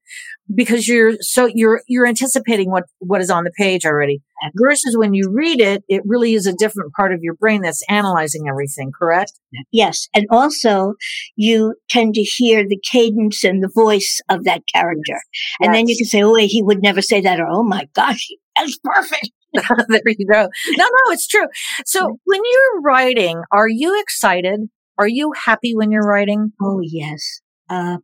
because 0.53 0.87
you're 0.87 1.13
so 1.21 1.47
you're 1.53 1.81
you're 1.87 2.07
anticipating 2.07 2.71
what 2.71 2.85
what 2.99 3.21
is 3.21 3.29
on 3.29 3.43
the 3.43 3.51
page 3.51 3.85
already. 3.85 4.21
Versus 4.55 4.95
when 4.97 5.13
you 5.13 5.29
read 5.29 5.59
it, 5.59 5.83
it 5.89 6.01
really 6.05 6.33
is 6.33 6.47
a 6.47 6.53
different 6.53 6.93
part 6.93 7.13
of 7.13 7.19
your 7.21 7.33
brain 7.33 7.61
that's 7.61 7.83
analyzing 7.89 8.47
everything. 8.47 8.91
Correct? 8.97 9.33
Yes, 9.71 10.07
and 10.15 10.27
also 10.31 10.93
you 11.35 11.75
tend 11.89 12.13
to 12.13 12.21
hear 12.21 12.65
the 12.65 12.79
cadence 12.89 13.43
and 13.43 13.61
the 13.61 13.71
voice 13.73 14.21
of 14.29 14.45
that 14.45 14.61
character, 14.73 15.01
yes. 15.09 15.21
and 15.59 15.73
yes. 15.73 15.75
then 15.75 15.87
you 15.89 15.97
can 15.97 16.05
say, 16.05 16.23
"Oh, 16.23 16.33
wait, 16.33 16.47
he 16.47 16.63
would 16.63 16.81
never 16.81 17.01
say 17.01 17.19
that," 17.21 17.39
or 17.39 17.47
"Oh 17.47 17.63
my 17.63 17.87
gosh, 17.93 18.27
that's 18.55 18.79
perfect." 18.81 19.31
There 19.53 20.01
you 20.05 20.27
go. 20.27 20.49
No, 20.77 20.83
no, 20.83 21.11
it's 21.11 21.27
true. 21.27 21.47
So 21.85 22.19
when 22.25 22.41
you're 22.43 22.81
writing, 22.81 23.41
are 23.51 23.67
you 23.67 23.99
excited? 23.99 24.69
Are 24.97 25.07
you 25.07 25.33
happy 25.45 25.75
when 25.75 25.91
you're 25.91 26.07
writing? 26.07 26.53
Oh, 26.61 26.81
yes. 26.83 27.41
Uh, 27.69 27.97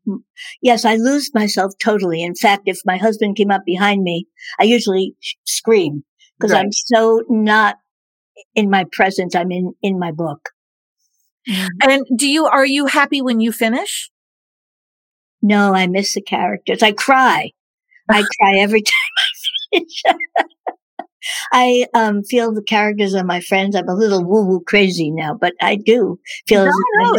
yes, 0.62 0.86
I 0.86 0.96
lose 0.96 1.32
myself 1.34 1.74
totally. 1.82 2.22
In 2.22 2.36
fact, 2.36 2.64
if 2.66 2.80
my 2.86 2.98
husband 2.98 3.36
came 3.36 3.52
up 3.52 3.64
behind 3.66 4.04
me, 4.04 4.28
I 4.60 4.64
usually 4.64 5.16
scream 5.46 6.04
because 6.38 6.52
right. 6.52 6.66
I'm 6.66 6.72
so 6.72 7.24
not 7.30 7.78
in 8.54 8.70
my 8.70 8.86
presence. 8.92 9.36
I'm 9.36 9.52
in, 9.52 9.74
in 9.82 10.00
my 10.00 10.12
book. 10.12 10.50
Mm-hmm. 11.50 11.90
And 11.90 12.06
do 12.16 12.28
you, 12.28 12.46
are 12.46 12.66
you 12.66 12.86
happy 12.86 13.22
when 13.22 13.40
you 13.40 13.52
finish? 13.52 14.12
No, 15.42 15.74
I 15.74 15.88
miss 15.88 16.14
the 16.14 16.22
characters. 16.22 16.82
I 16.82 16.92
cry. 16.92 17.52
I 18.10 18.24
cry 18.40 18.58
every 18.60 18.82
time 18.84 18.94
I 19.18 19.80
finish. 19.80 20.04
I 21.52 21.86
um, 21.94 22.24
feel 22.24 22.54
the 22.54 22.64
characters 22.64 23.16
are 23.16 23.24
my 23.24 23.42
friends. 23.42 23.76
I'm 23.76 23.90
a 23.90 23.96
little 23.96 24.24
woo 24.24 24.46
woo 24.46 24.64
crazy 24.66 25.12
now, 25.12 25.36
but 25.40 25.54
I 25.62 25.76
do 25.76 26.20
feel. 26.48 26.66
No, 26.66 26.72
no, 27.00 27.14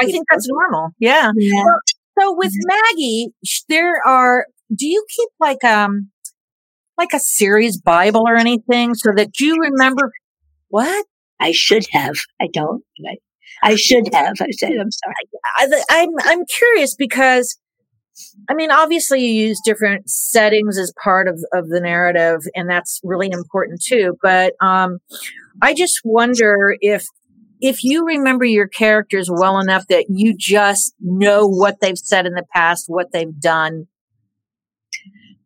I 0.00 0.06
think 0.06 0.26
that's 0.30 0.48
normal. 0.48 0.90
Yeah. 0.98 1.30
yeah. 1.36 1.64
Well, 1.64 1.80
so 2.18 2.36
with 2.36 2.52
Maggie, 2.64 3.32
there 3.68 3.94
are. 4.06 4.46
Do 4.74 4.86
you 4.86 5.04
keep 5.14 5.28
like 5.38 5.62
um 5.64 6.10
like 6.96 7.12
a 7.12 7.20
series 7.20 7.80
Bible 7.80 8.22
or 8.26 8.36
anything 8.36 8.94
so 8.94 9.12
that 9.16 9.38
you 9.40 9.56
remember 9.60 10.12
what? 10.68 11.06
I 11.40 11.52
should 11.52 11.84
have. 11.90 12.14
I 12.40 12.48
don't. 12.52 12.82
I, 13.06 13.16
I 13.62 13.74
should 13.76 14.12
have. 14.12 14.34
I 14.40 14.50
said, 14.52 14.72
I'm 14.72 14.90
sorry. 14.90 15.14
I, 15.58 15.82
I'm 15.90 16.08
I'm 16.24 16.44
curious 16.58 16.94
because 16.94 17.58
I 18.48 18.54
mean, 18.54 18.70
obviously 18.70 19.24
you 19.24 19.48
use 19.48 19.60
different 19.64 20.08
settings 20.08 20.78
as 20.78 20.92
part 21.02 21.28
of, 21.28 21.42
of 21.52 21.68
the 21.68 21.80
narrative, 21.80 22.42
and 22.54 22.68
that's 22.68 23.00
really 23.02 23.30
important 23.30 23.82
too. 23.82 24.16
But 24.22 24.54
um, 24.60 24.98
I 25.60 25.74
just 25.74 26.00
wonder 26.04 26.76
if 26.80 27.06
if 27.60 27.84
you 27.84 28.04
remember 28.04 28.44
your 28.44 28.66
characters 28.66 29.30
well 29.30 29.60
enough 29.60 29.86
that 29.88 30.06
you 30.08 30.34
just 30.36 30.94
know 31.00 31.46
what 31.46 31.76
they've 31.80 31.96
said 31.96 32.26
in 32.26 32.34
the 32.34 32.44
past, 32.52 32.86
what 32.88 33.12
they've 33.12 33.38
done. 33.40 33.86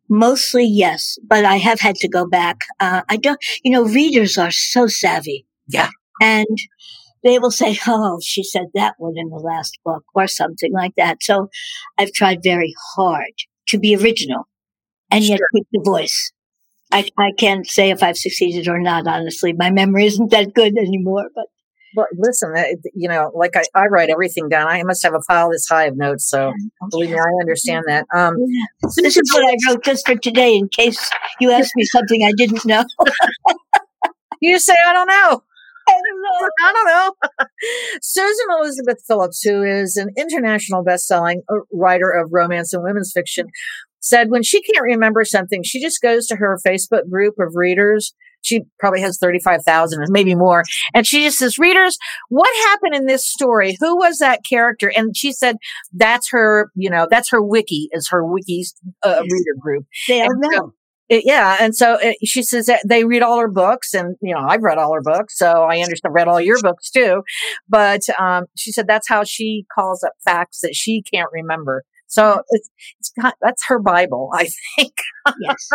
Mostly 0.09 0.65
yes, 0.65 1.17
but 1.27 1.45
I 1.45 1.57
have 1.57 1.79
had 1.79 1.95
to 1.97 2.07
go 2.07 2.25
back. 2.27 2.61
Uh, 2.79 3.03
I 3.07 3.17
don't, 3.17 3.39
you 3.63 3.71
know, 3.71 3.83
readers 3.83 4.37
are 4.37 4.51
so 4.51 4.87
savvy. 4.87 5.45
Yeah. 5.67 5.89
And 6.19 6.57
they 7.23 7.39
will 7.39 7.51
say, 7.51 7.77
Oh, 7.87 8.19
she 8.21 8.43
said 8.43 8.67
that 8.73 8.95
one 8.97 9.13
in 9.15 9.29
the 9.29 9.37
last 9.37 9.77
book 9.83 10.03
or 10.13 10.27
something 10.27 10.71
like 10.73 10.93
that. 10.97 11.17
So 11.21 11.49
I've 11.97 12.11
tried 12.13 12.39
very 12.43 12.73
hard 12.95 13.33
to 13.69 13.79
be 13.79 13.95
original 13.95 14.47
and 15.11 15.23
yet 15.23 15.37
sure. 15.39 15.49
keep 15.53 15.67
the 15.71 15.81
voice. 15.83 16.31
I, 16.91 17.09
I 17.19 17.31
can't 17.37 17.67
say 17.67 17.89
if 17.89 18.01
I've 18.01 18.17
succeeded 18.17 18.67
or 18.67 18.79
not, 18.79 19.07
honestly. 19.07 19.53
My 19.53 19.71
memory 19.71 20.05
isn't 20.05 20.31
that 20.31 20.53
good 20.53 20.77
anymore, 20.77 21.29
but. 21.35 21.45
Well, 21.95 22.05
listen, 22.15 22.53
you 22.93 23.07
know, 23.07 23.31
like 23.33 23.55
I, 23.55 23.63
I 23.73 23.85
write 23.87 24.09
everything 24.09 24.49
down. 24.49 24.67
I 24.67 24.83
must 24.83 25.01
have 25.03 25.15
a 25.15 25.19
pile 25.27 25.49
this 25.49 25.67
high 25.67 25.85
of 25.85 25.97
notes. 25.97 26.29
So 26.29 26.51
believe 26.91 27.09
me, 27.09 27.15
I 27.15 27.41
understand 27.41 27.85
that. 27.87 28.05
Um, 28.13 28.35
yeah. 28.37 28.89
This 28.97 29.17
is 29.17 29.33
what 29.33 29.43
I 29.43 29.55
wrote 29.67 29.83
just 29.83 30.05
for 30.05 30.15
today 30.15 30.55
in 30.55 30.67
case 30.67 31.09
you 31.39 31.49
ask 31.49 31.71
me 31.75 31.85
something 31.85 32.23
I 32.23 32.33
didn't 32.37 32.65
know. 32.65 32.83
you 34.41 34.59
say, 34.59 34.75
I 34.85 34.93
don't 34.93 35.07
know. 35.07 35.43
I 36.63 36.73
don't 36.73 36.87
know. 36.87 37.45
Susan 38.01 38.45
Elizabeth 38.59 39.03
Phillips, 39.07 39.41
who 39.41 39.63
is 39.63 39.97
an 39.97 40.09
international 40.17 40.83
best-selling 40.83 41.43
uh, 41.49 41.57
writer 41.71 42.09
of 42.11 42.29
romance 42.31 42.73
and 42.73 42.83
women's 42.83 43.11
fiction, 43.13 43.47
said 43.99 44.29
when 44.29 44.43
she 44.43 44.61
can't 44.61 44.83
remember 44.83 45.23
something, 45.23 45.63
she 45.63 45.81
just 45.81 46.01
goes 46.01 46.27
to 46.27 46.35
her 46.35 46.57
Facebook 46.65 47.09
group 47.09 47.35
of 47.39 47.55
readers. 47.55 48.13
She 48.41 48.61
probably 48.79 49.01
has 49.01 49.17
35,000 49.17 49.99
or 49.99 50.05
maybe 50.09 50.35
more. 50.35 50.63
And 50.93 51.05
she 51.05 51.23
just 51.23 51.39
says, 51.39 51.57
readers, 51.57 51.97
what 52.29 52.49
happened 52.69 52.95
in 52.95 53.05
this 53.05 53.25
story? 53.25 53.75
Who 53.79 53.97
was 53.97 54.19
that 54.19 54.41
character? 54.47 54.91
And 54.95 55.17
she 55.17 55.33
said, 55.33 55.57
that's 55.91 56.29
her, 56.31 56.71
you 56.75 56.89
know, 56.89 57.07
that's 57.09 57.29
her 57.31 57.41
wiki 57.41 57.89
is 57.91 58.07
her 58.09 58.23
wiki's 58.23 58.75
uh, 59.03 59.21
reader 59.21 59.59
group. 59.59 59.85
They 60.07 60.21
know. 60.27 60.73
It, 61.09 61.23
yeah. 61.25 61.57
And 61.59 61.75
so 61.75 61.97
it, 62.01 62.17
she 62.25 62.43
says 62.43 62.65
that 62.65 62.81
they 62.85 63.05
read 63.05 63.21
all 63.21 63.39
her 63.39 63.47
books 63.47 63.93
and, 63.93 64.15
you 64.21 64.33
know, 64.33 64.41
I've 64.41 64.61
read 64.61 64.77
all 64.77 64.93
her 64.93 65.01
books. 65.01 65.37
So 65.37 65.63
I 65.63 65.77
understand, 65.77 66.13
read 66.13 66.27
all 66.27 66.41
your 66.41 66.59
books 66.61 66.89
too. 66.89 67.23
But, 67.69 68.01
um, 68.19 68.45
she 68.55 68.71
said 68.71 68.87
that's 68.87 69.07
how 69.07 69.23
she 69.23 69.65
calls 69.73 70.03
up 70.03 70.13
facts 70.25 70.59
that 70.61 70.75
she 70.75 71.01
can't 71.01 71.29
remember. 71.31 71.83
So 72.07 72.41
it's, 72.49 72.69
it's 72.99 73.11
got, 73.21 73.35
that's 73.41 73.65
her 73.67 73.79
Bible, 73.79 74.29
I 74.33 74.49
think. 74.75 74.93
yes. 75.41 75.69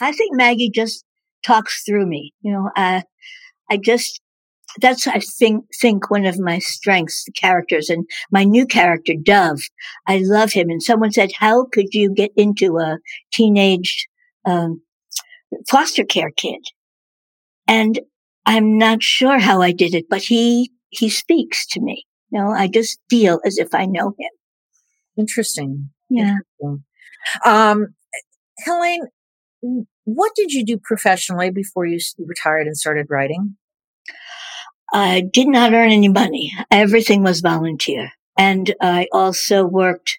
I 0.00 0.12
think 0.12 0.34
Maggie 0.34 0.70
just 0.70 1.04
talks 1.44 1.82
through 1.84 2.06
me. 2.06 2.32
You 2.40 2.52
know, 2.52 2.70
uh, 2.76 3.02
I 3.70 3.76
just, 3.76 4.20
that's, 4.80 5.06
I 5.06 5.20
think, 5.20 5.64
think 5.80 6.10
one 6.10 6.24
of 6.24 6.38
my 6.38 6.58
strengths, 6.58 7.24
the 7.24 7.32
characters 7.32 7.88
and 7.88 8.06
my 8.30 8.44
new 8.44 8.66
character, 8.66 9.14
Dove. 9.22 9.60
I 10.06 10.20
love 10.22 10.52
him. 10.52 10.68
And 10.70 10.82
someone 10.82 11.10
said, 11.10 11.30
how 11.38 11.66
could 11.72 11.92
you 11.92 12.12
get 12.12 12.30
into 12.36 12.78
a 12.78 12.98
teenage 13.32 14.08
um, 14.48 14.82
foster 15.68 16.04
care 16.04 16.30
kid. 16.30 16.60
And 17.66 18.00
I'm 18.46 18.78
not 18.78 19.02
sure 19.02 19.38
how 19.38 19.60
I 19.60 19.72
did 19.72 19.94
it, 19.94 20.06
but 20.08 20.22
he, 20.22 20.72
he 20.88 21.10
speaks 21.10 21.66
to 21.68 21.80
me. 21.80 22.04
You 22.30 22.40
know, 22.40 22.50
I 22.50 22.68
just 22.68 22.98
feel 23.10 23.40
as 23.44 23.58
if 23.58 23.74
I 23.74 23.86
know 23.86 24.08
him. 24.18 24.30
Interesting. 25.18 25.90
Yeah. 26.08 26.36
Interesting. 26.60 26.84
Um, 27.44 27.86
Helaine, 28.64 29.02
what 30.04 30.32
did 30.34 30.52
you 30.52 30.64
do 30.64 30.78
professionally 30.82 31.50
before 31.50 31.84
you 31.84 31.98
retired 32.18 32.66
and 32.66 32.76
started 32.76 33.06
writing? 33.10 33.56
I 34.92 35.22
did 35.30 35.48
not 35.48 35.74
earn 35.74 35.90
any 35.90 36.08
money. 36.08 36.52
Everything 36.70 37.22
was 37.22 37.40
volunteer. 37.40 38.10
And 38.38 38.74
I 38.80 39.08
also 39.12 39.66
worked 39.66 40.18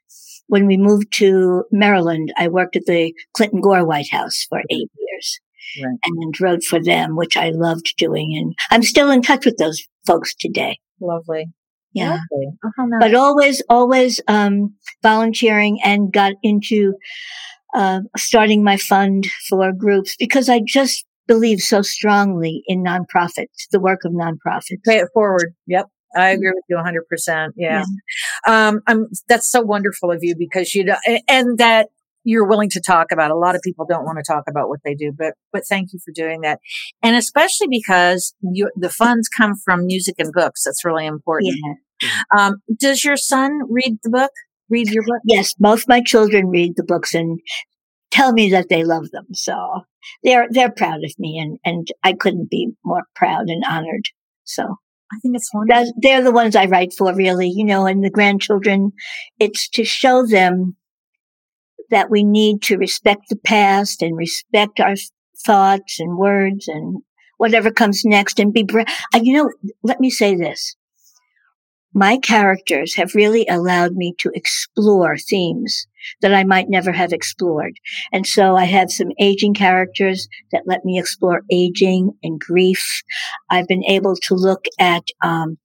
when 0.49 0.65
we 0.65 0.77
moved 0.77 1.13
to 1.13 1.63
Maryland, 1.71 2.33
I 2.35 2.47
worked 2.47 2.75
at 2.75 2.85
the 2.85 3.13
Clinton 3.33 3.61
Gore 3.61 3.85
White 3.85 4.09
House 4.11 4.45
for 4.49 4.59
eight 4.69 4.89
years 4.97 5.39
right. 5.81 5.97
and 6.03 6.41
wrote 6.41 6.63
for 6.63 6.83
them, 6.83 7.15
which 7.15 7.37
I 7.37 7.51
loved 7.51 7.93
doing. 7.97 8.35
And 8.35 8.55
I'm 8.71 8.83
still 8.83 9.11
in 9.11 9.21
touch 9.21 9.45
with 9.45 9.57
those 9.57 9.87
folks 10.07 10.33
today. 10.35 10.79
Lovely. 10.99 11.45
Yeah. 11.93 12.17
Lovely. 12.31 12.47
Oh, 12.65 12.85
nice. 12.85 12.99
But 12.99 13.15
always, 13.15 13.61
always, 13.69 14.21
um, 14.27 14.73
volunteering 15.03 15.79
and 15.83 16.11
got 16.11 16.33
into, 16.41 16.95
uh, 17.75 18.01
starting 18.17 18.63
my 18.63 18.77
fund 18.77 19.27
for 19.47 19.71
groups 19.71 20.15
because 20.17 20.49
I 20.49 20.61
just 20.65 21.05
believe 21.27 21.59
so 21.59 21.83
strongly 21.83 22.63
in 22.65 22.83
nonprofits, 22.83 23.67
the 23.71 23.79
work 23.79 23.99
of 24.03 24.13
nonprofits. 24.13 24.83
Pay 24.83 24.97
it 24.97 25.09
forward. 25.13 25.53
Yep. 25.67 25.85
I 26.15 26.29
agree 26.29 26.51
with 26.53 26.63
you 26.69 26.77
100%. 26.77 27.49
Yeah. 27.55 27.83
yeah. 28.47 28.67
Um, 28.67 28.81
I'm, 28.87 29.07
that's 29.27 29.49
so 29.49 29.61
wonderful 29.61 30.11
of 30.11 30.19
you 30.21 30.35
because 30.37 30.73
you 30.73 30.85
and 31.27 31.57
that 31.57 31.89
you're 32.23 32.47
willing 32.47 32.69
to 32.69 32.81
talk 32.81 33.11
about. 33.11 33.31
A 33.31 33.35
lot 33.35 33.55
of 33.55 33.61
people 33.61 33.85
don't 33.87 34.05
want 34.05 34.17
to 34.17 34.23
talk 34.27 34.43
about 34.47 34.69
what 34.69 34.79
they 34.83 34.93
do, 34.93 35.11
but, 35.17 35.33
but 35.51 35.63
thank 35.67 35.93
you 35.93 35.99
for 36.03 36.11
doing 36.11 36.41
that. 36.41 36.59
And 37.01 37.15
especially 37.15 37.67
because 37.69 38.35
you, 38.41 38.69
the 38.75 38.89
funds 38.89 39.29
come 39.29 39.53
from 39.55 39.85
music 39.85 40.15
and 40.19 40.31
books. 40.33 40.63
That's 40.63 40.83
really 40.85 41.05
important. 41.05 41.55
Yeah. 42.01 42.09
Um, 42.35 42.55
does 42.79 43.03
your 43.03 43.17
son 43.17 43.59
read 43.69 43.97
the 44.03 44.09
book? 44.09 44.31
Read 44.69 44.89
your 44.89 45.03
book? 45.03 45.21
Yes. 45.25 45.53
Both 45.57 45.87
my 45.87 46.01
children 46.01 46.47
read 46.47 46.73
the 46.75 46.83
books 46.83 47.13
and 47.13 47.39
tell 48.11 48.33
me 48.33 48.51
that 48.51 48.69
they 48.69 48.83
love 48.83 49.09
them. 49.11 49.25
So 49.33 49.81
they're, 50.23 50.47
they're 50.49 50.71
proud 50.71 51.03
of 51.03 51.13
me 51.17 51.39
and, 51.39 51.57
and 51.65 51.87
I 52.03 52.13
couldn't 52.13 52.49
be 52.49 52.71
more 52.83 53.03
proud 53.15 53.49
and 53.49 53.63
honored. 53.67 54.05
So 54.43 54.75
I 55.11 55.17
think 55.21 55.35
it's 55.35 55.53
wonderful. 55.53 55.93
they're 56.01 56.23
the 56.23 56.31
ones 56.31 56.55
I 56.55 56.65
write 56.65 56.93
for, 56.93 57.13
really. 57.15 57.49
You 57.49 57.65
know, 57.65 57.85
and 57.85 58.03
the 58.03 58.09
grandchildren, 58.09 58.91
it's 59.39 59.67
to 59.69 59.83
show 59.83 60.25
them 60.25 60.75
that 61.89 62.09
we 62.09 62.23
need 62.23 62.61
to 62.63 62.77
respect 62.77 63.23
the 63.29 63.35
past 63.35 64.01
and 64.01 64.15
respect 64.15 64.79
our 64.79 64.95
thoughts 65.45 65.99
and 65.99 66.17
words 66.17 66.67
and 66.67 67.01
whatever 67.37 67.71
comes 67.71 68.03
next 68.05 68.39
and 68.39 68.53
be, 68.53 68.63
bra- 68.63 68.83
you 69.15 69.33
know, 69.33 69.51
let 69.81 69.99
me 69.99 70.09
say 70.09 70.35
this. 70.35 70.75
My 71.93 72.17
characters 72.17 72.95
have 72.95 73.15
really 73.15 73.47
allowed 73.47 73.93
me 73.93 74.13
to 74.19 74.31
explore 74.33 75.17
themes 75.17 75.87
that 76.21 76.33
I 76.33 76.43
might 76.43 76.69
never 76.69 76.91
have 76.91 77.11
explored. 77.11 77.73
And 78.11 78.27
so 78.27 78.55
I 78.55 78.65
have 78.65 78.91
some 78.91 79.09
aging 79.19 79.53
characters 79.55 80.27
that 80.51 80.63
let 80.65 80.85
me 80.85 80.99
explore 80.99 81.41
aging 81.51 82.11
and 82.21 82.39
grief. 82.39 83.01
I've 83.49 83.67
been 83.67 83.83
able 83.85 84.15
to 84.15 84.35
look 84.35 84.65
at, 84.79 85.03
um, 85.23 85.57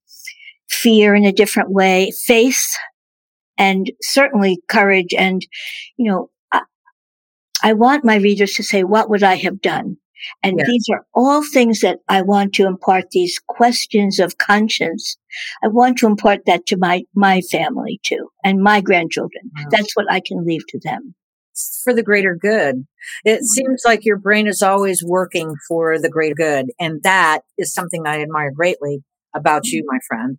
fear 0.69 1.15
in 1.15 1.25
a 1.25 1.33
different 1.33 1.71
way, 1.71 2.11
faith, 2.27 2.73
and 3.59 3.93
certainly 4.03 4.61
courage. 4.69 5.15
And, 5.17 5.47
you 5.97 6.11
know, 6.11 6.31
I, 6.51 6.63
I 7.63 7.73
want 7.75 8.05
my 8.05 8.17
readers 8.17 8.55
to 8.55 8.63
say, 8.63 8.83
what 8.83 9.11
would 9.11 9.23
I 9.23 9.37
have 9.37 9.61
done? 9.61 9.99
And 10.43 10.59
yes. 10.59 10.67
these 10.67 10.87
are 10.91 11.05
all 11.15 11.43
things 11.45 11.81
that 11.81 11.99
I 12.09 12.23
want 12.23 12.55
to 12.55 12.67
impart 12.67 13.11
these 13.11 13.39
questions 13.47 14.19
of 14.19 14.39
conscience. 14.39 15.17
I 15.63 15.69
want 15.69 15.99
to 15.99 16.07
impart 16.07 16.41
that 16.47 16.67
to 16.67 16.77
my, 16.77 17.05
my 17.15 17.41
family 17.41 18.01
too 18.03 18.29
and 18.45 18.63
my 18.63 18.81
grandchildren. 18.81 19.51
Wow. 19.57 19.65
That's 19.71 19.95
what 19.95 20.07
I 20.11 20.21
can 20.21 20.45
leave 20.45 20.67
to 20.69 20.81
them. 20.83 21.15
For 21.85 21.95
the 21.95 22.03
greater 22.03 22.35
good. 22.35 22.85
It 23.25 23.37
mm-hmm. 23.37 23.45
seems 23.45 23.83
like 23.85 24.05
your 24.05 24.19
brain 24.19 24.49
is 24.49 24.61
always 24.61 25.05
working 25.05 25.55
for 25.69 26.01
the 26.01 26.09
greater 26.09 26.35
good. 26.35 26.73
And 26.81 27.01
that 27.05 27.43
is 27.57 27.73
something 27.73 28.03
I 28.07 28.23
admire 28.23 28.51
greatly 28.51 29.05
about 29.37 29.67
you, 29.67 29.83
mm-hmm. 29.83 29.95
my 29.95 29.99
friend. 30.09 30.39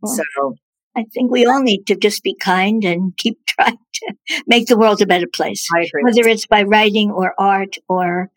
Well, 0.00 0.16
so 0.16 0.54
I 0.96 1.04
think 1.12 1.30
we 1.30 1.44
all 1.44 1.60
need 1.60 1.84
to 1.88 1.96
just 1.96 2.22
be 2.22 2.34
kind 2.34 2.82
and 2.84 3.14
keep 3.18 3.38
trying 3.46 3.78
to 3.94 4.14
make 4.46 4.66
the 4.66 4.78
world 4.78 5.02
a 5.02 5.06
better 5.06 5.26
place. 5.26 5.66
Whether 6.02 6.28
it's 6.28 6.46
by 6.46 6.62
writing 6.62 7.10
or 7.10 7.34
art 7.38 7.76
or 7.88 8.30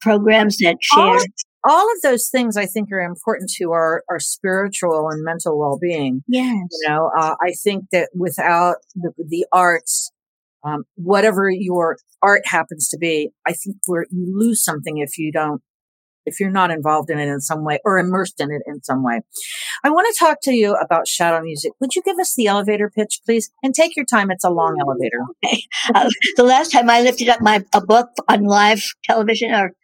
programs 0.00 0.58
that 0.58 0.76
share. 0.80 1.04
All, 1.04 1.24
all, 1.68 1.92
of 1.92 2.02
those 2.02 2.28
things 2.28 2.56
I 2.56 2.66
think 2.66 2.90
are 2.92 3.00
important 3.00 3.50
to 3.58 3.72
our, 3.72 4.02
our 4.10 4.20
spiritual 4.20 5.08
and 5.10 5.24
mental 5.24 5.58
well 5.58 5.78
being. 5.80 6.22
Yes. 6.26 6.68
You 6.82 6.88
know, 6.88 7.10
uh, 7.18 7.36
I 7.40 7.52
think 7.52 7.86
that 7.92 8.10
without 8.14 8.76
the, 8.94 9.12
the 9.18 9.46
arts, 9.52 10.10
um, 10.64 10.84
whatever 10.96 11.48
your 11.50 11.98
art 12.22 12.42
happens 12.46 12.88
to 12.88 12.98
be, 12.98 13.30
I 13.46 13.52
think 13.52 13.76
where 13.86 14.06
you 14.10 14.36
lose 14.36 14.64
something 14.64 14.98
if 14.98 15.18
you 15.18 15.32
don't 15.32 15.62
if 16.26 16.40
you're 16.40 16.50
not 16.50 16.70
involved 16.70 17.08
in 17.08 17.18
it 17.18 17.28
in 17.28 17.40
some 17.40 17.64
way 17.64 17.78
or 17.84 17.98
immersed 17.98 18.40
in 18.40 18.50
it 18.50 18.62
in 18.66 18.82
some 18.82 19.02
way. 19.02 19.20
I 19.84 19.90
want 19.90 20.12
to 20.12 20.18
talk 20.18 20.38
to 20.42 20.52
you 20.52 20.74
about 20.74 21.06
shadow 21.06 21.42
music. 21.42 21.72
Would 21.80 21.94
you 21.94 22.02
give 22.02 22.18
us 22.18 22.34
the 22.34 22.48
elevator 22.48 22.90
pitch, 22.90 23.20
please? 23.24 23.50
And 23.62 23.72
take 23.72 23.96
your 23.96 24.04
time. 24.04 24.30
It's 24.30 24.44
a 24.44 24.50
long 24.50 24.76
elevator. 24.80 25.20
Okay. 25.46 25.62
Uh, 25.94 26.08
the 26.36 26.42
last 26.42 26.72
time 26.72 26.90
I 26.90 27.02
lifted 27.02 27.28
up 27.28 27.40
my 27.40 27.64
a 27.72 27.80
book 27.80 28.08
on 28.28 28.44
live 28.44 28.82
television 29.04 29.52
or 29.52 29.74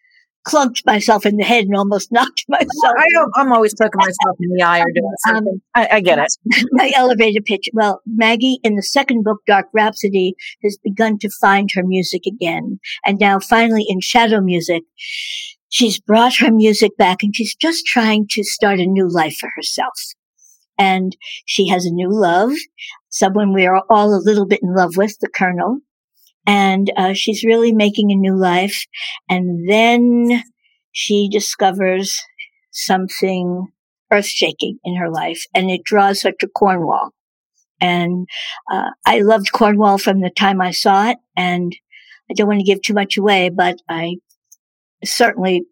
clunked 0.47 0.85
myself 0.85 1.25
in 1.25 1.37
the 1.37 1.45
head 1.45 1.65
and 1.65 1.77
almost 1.77 2.11
knocked 2.13 2.45
myself. 2.49 2.95
I, 3.37 3.41
am 3.41 3.53
always 3.53 3.75
poking 3.75 3.93
myself 3.99 4.37
in 4.41 4.51
the 4.57 4.63
eye 4.63 4.81
or 4.81 4.91
doing 4.93 5.05
um, 5.07 5.35
something. 5.35 5.55
Um, 5.55 5.61
I, 5.75 5.89
I, 5.93 6.01
get 6.01 6.19
it. 6.19 6.67
my 6.73 6.91
elevator 6.95 7.41
pitch. 7.41 7.69
Well, 7.73 8.03
Maggie 8.07 8.59
in 8.63 8.77
the 8.77 8.83
second 8.83 9.25
book, 9.25 9.39
Dark 9.47 9.67
Rhapsody, 9.73 10.35
has 10.63 10.79
begun 10.83 11.19
to 11.19 11.31
find 11.41 11.71
her 11.75 11.83
music 11.85 12.23
again. 12.27 12.81
And 13.05 13.19
now 13.19 13.39
finally 13.39 13.85
in 13.89 14.01
Shadow 14.01 14.41
Music, 14.41 14.83
she's 15.69 16.01
brought 16.01 16.37
her 16.37 16.53
music 16.53 16.97
back 16.97 17.23
and 17.23 17.35
she's 17.35 17.55
just 17.55 17.87
trying 17.87 18.27
to 18.31 18.45
start 18.45 18.81
a 18.81 18.87
new 18.87 19.09
life 19.09 19.37
for 19.39 19.51
herself. 19.57 19.95
And 20.79 21.17
she 21.47 21.69
has 21.69 21.85
a 21.85 21.91
new 21.91 22.09
love, 22.11 22.53
someone 23.11 23.53
we 23.53 23.67
are 23.67 23.83
all 23.89 24.15
a 24.15 24.23
little 24.25 24.47
bit 24.47 24.61
in 24.63 24.75
love 24.75 24.97
with, 24.97 25.17
the 25.21 25.29
Colonel. 25.29 25.79
And 26.47 26.93
uh, 26.97 27.13
she's 27.15 27.45
really 27.45 27.73
making 27.73 28.11
a 28.11 28.17
new 28.17 28.35
life. 28.35 28.87
And 29.29 29.69
then 29.69 30.43
she 30.93 31.29
discovers 31.31 32.21
something 32.71 33.69
earth 34.11 34.27
shaking 34.27 34.79
in 34.85 34.97
her 34.97 35.11
life 35.11 35.47
and 35.55 35.71
it 35.71 35.83
draws 35.85 36.23
her 36.23 36.33
to 36.39 36.49
Cornwall. 36.49 37.11
And 37.81 38.29
uh, 38.71 38.91
I 39.07 39.21
loved 39.21 39.53
Cornwall 39.53 39.99
from 39.99 40.21
the 40.21 40.31
time 40.31 40.61
I 40.61 40.71
saw 40.71 41.11
it. 41.11 41.19
And 41.37 41.75
I 42.31 42.35
don't 42.35 42.47
want 42.47 42.61
to 42.61 42.65
give 42.65 42.83
too 42.83 42.95
much 42.95 43.17
away, 43.17 43.49
but 43.49 43.79
I 43.89 44.17
certainly 45.05 45.65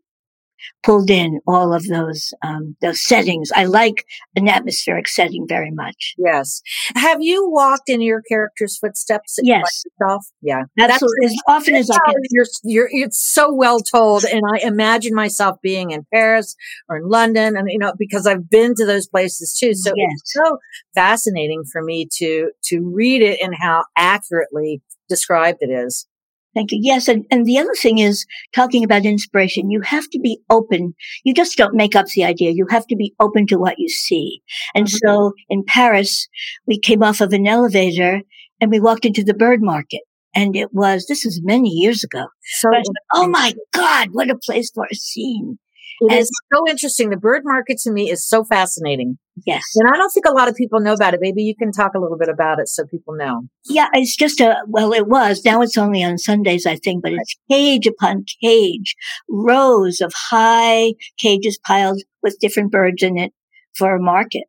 pulled 0.82 1.10
in 1.10 1.40
all 1.46 1.72
of 1.74 1.86
those 1.86 2.32
um, 2.42 2.76
those 2.80 3.02
settings. 3.02 3.50
I 3.54 3.64
like 3.64 4.06
an 4.36 4.48
atmospheric 4.48 5.08
setting 5.08 5.46
very 5.48 5.70
much. 5.70 6.14
Yes. 6.18 6.62
Have 6.94 7.18
you 7.20 7.48
walked 7.48 7.88
in 7.88 8.00
your 8.00 8.22
character's 8.22 8.78
footsteps? 8.78 9.38
Yes. 9.42 9.82
Yourself? 10.00 10.26
Yeah. 10.42 10.62
Absolutely. 10.78 11.26
As 11.26 11.36
often 11.48 11.74
as 11.74 11.90
I 11.90 11.98
can. 12.06 12.14
You're, 12.32 12.46
you're, 12.62 12.88
it's 12.90 13.20
so 13.20 13.52
well 13.52 13.80
told, 13.80 14.24
and 14.24 14.42
I 14.54 14.60
imagine 14.60 15.14
myself 15.14 15.56
being 15.62 15.90
in 15.90 16.06
Paris 16.12 16.54
or 16.88 16.98
in 16.98 17.08
London, 17.08 17.56
and 17.56 17.68
you 17.70 17.78
know 17.78 17.92
because 17.98 18.26
I've 18.26 18.48
been 18.48 18.74
to 18.76 18.86
those 18.86 19.08
places 19.08 19.56
too. 19.58 19.74
So 19.74 19.92
yes. 19.96 20.08
it's 20.12 20.32
so 20.32 20.58
fascinating 20.94 21.64
for 21.70 21.82
me 21.82 22.08
to 22.18 22.50
to 22.64 22.92
read 22.94 23.22
it 23.22 23.40
and 23.42 23.54
how 23.58 23.84
accurately 23.96 24.80
described 25.08 25.58
it 25.60 25.70
is. 25.70 26.06
Thank 26.54 26.72
you. 26.72 26.80
Yes. 26.82 27.06
And, 27.06 27.24
and 27.30 27.46
the 27.46 27.58
other 27.58 27.74
thing 27.80 27.98
is 27.98 28.26
talking 28.54 28.82
about 28.82 29.04
inspiration. 29.04 29.70
You 29.70 29.82
have 29.82 30.08
to 30.10 30.18
be 30.18 30.40
open. 30.50 30.94
You 31.22 31.32
just 31.32 31.56
don't 31.56 31.76
make 31.76 31.94
up 31.94 32.06
the 32.06 32.24
idea. 32.24 32.50
You 32.50 32.66
have 32.70 32.86
to 32.88 32.96
be 32.96 33.14
open 33.20 33.46
to 33.48 33.56
what 33.56 33.78
you 33.78 33.88
see. 33.88 34.42
And 34.74 34.86
mm-hmm. 34.86 35.08
so 35.08 35.32
in 35.48 35.64
Paris, 35.64 36.28
we 36.66 36.78
came 36.78 37.02
off 37.02 37.20
of 37.20 37.32
an 37.32 37.46
elevator 37.46 38.22
and 38.60 38.70
we 38.70 38.80
walked 38.80 39.04
into 39.04 39.22
the 39.22 39.34
bird 39.34 39.62
market. 39.62 40.00
And 40.34 40.56
it 40.56 40.72
was, 40.72 41.06
this 41.06 41.24
was 41.24 41.40
many 41.42 41.70
years 41.70 42.04
ago. 42.04 42.26
So, 42.58 42.68
but, 42.70 42.84
oh 43.14 43.28
my 43.28 43.52
God, 43.72 44.08
what 44.12 44.30
a 44.30 44.36
place 44.36 44.70
for 44.74 44.86
a 44.90 44.94
scene. 44.94 45.58
It 46.02 46.20
is 46.20 46.30
so 46.52 46.62
interesting. 46.68 47.10
The 47.10 47.16
bird 47.16 47.42
market 47.44 47.78
to 47.80 47.92
me 47.92 48.10
is 48.10 48.26
so 48.26 48.42
fascinating. 48.42 49.18
Yes. 49.46 49.62
And 49.76 49.88
I 49.88 49.96
don't 49.96 50.10
think 50.10 50.26
a 50.26 50.32
lot 50.32 50.48
of 50.48 50.54
people 50.54 50.80
know 50.80 50.92
about 50.92 51.14
it. 51.14 51.20
Maybe 51.22 51.42
you 51.42 51.54
can 51.56 51.72
talk 51.72 51.94
a 51.94 51.98
little 51.98 52.18
bit 52.18 52.28
about 52.28 52.58
it 52.58 52.68
so 52.68 52.84
people 52.84 53.14
know. 53.14 53.42
Yeah, 53.66 53.88
it's 53.92 54.16
just 54.16 54.40
a, 54.40 54.56
well, 54.66 54.92
it 54.92 55.06
was. 55.06 55.44
Now 55.44 55.62
it's 55.62 55.78
only 55.78 56.02
on 56.02 56.18
Sundays, 56.18 56.66
I 56.66 56.76
think, 56.76 57.02
but 57.02 57.12
it's 57.12 57.36
cage 57.50 57.86
upon 57.86 58.24
cage, 58.42 58.94
rows 59.28 60.00
of 60.00 60.12
high 60.14 60.94
cages 61.18 61.58
piled 61.64 62.02
with 62.22 62.38
different 62.40 62.72
birds 62.72 63.02
in 63.02 63.18
it 63.18 63.32
for 63.76 63.94
a 63.94 64.02
market. 64.02 64.44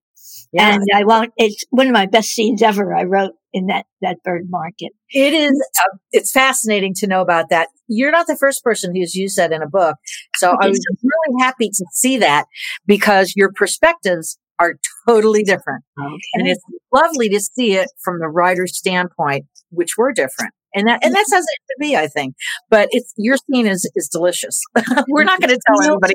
Yeah. 0.53 0.75
And 0.75 0.83
I 0.93 1.05
want, 1.05 1.31
it's 1.37 1.63
one 1.69 1.87
of 1.87 1.93
my 1.93 2.05
best 2.05 2.29
scenes 2.31 2.61
ever. 2.61 2.93
I 2.93 3.03
wrote 3.03 3.31
in 3.53 3.67
that, 3.67 3.85
that 4.01 4.17
bird 4.23 4.43
market. 4.49 4.91
It 5.09 5.33
is, 5.33 5.51
uh, 5.79 5.97
it's 6.11 6.31
fascinating 6.31 6.93
to 6.95 7.07
know 7.07 7.21
about 7.21 7.49
that. 7.49 7.69
You're 7.87 8.11
not 8.11 8.27
the 8.27 8.37
first 8.37 8.63
person 8.63 8.93
who's 8.95 9.15
used 9.15 9.37
that 9.37 9.53
in 9.53 9.61
a 9.61 9.67
book. 9.67 9.95
So 10.35 10.55
I 10.61 10.67
was 10.67 10.79
really 11.03 11.43
happy 11.43 11.69
to 11.69 11.85
see 11.93 12.17
that 12.17 12.47
because 12.85 13.33
your 13.35 13.51
perspectives 13.53 14.37
are 14.61 14.75
totally 15.07 15.43
different. 15.43 15.83
Okay. 15.99 16.17
And 16.35 16.47
it's 16.47 16.63
lovely 16.93 17.29
to 17.29 17.39
see 17.39 17.73
it 17.73 17.89
from 18.03 18.19
the 18.19 18.27
writer's 18.27 18.77
standpoint, 18.77 19.45
which 19.69 19.97
were 19.97 20.11
different. 20.11 20.53
And 20.73 20.87
that, 20.87 21.03
and 21.03 21.13
that's 21.13 21.33
as 21.33 21.43
it 21.43 21.59
should 21.67 21.81
be, 21.81 21.97
I 21.97 22.07
think. 22.07 22.35
But 22.69 22.87
it's, 22.91 23.13
your 23.17 23.35
scene 23.37 23.67
is, 23.67 23.89
is 23.95 24.07
delicious. 24.07 24.61
we're 25.09 25.25
not 25.25 25.41
going 25.41 25.49
to 25.49 25.59
tell 25.67 25.81
anybody 25.83 26.13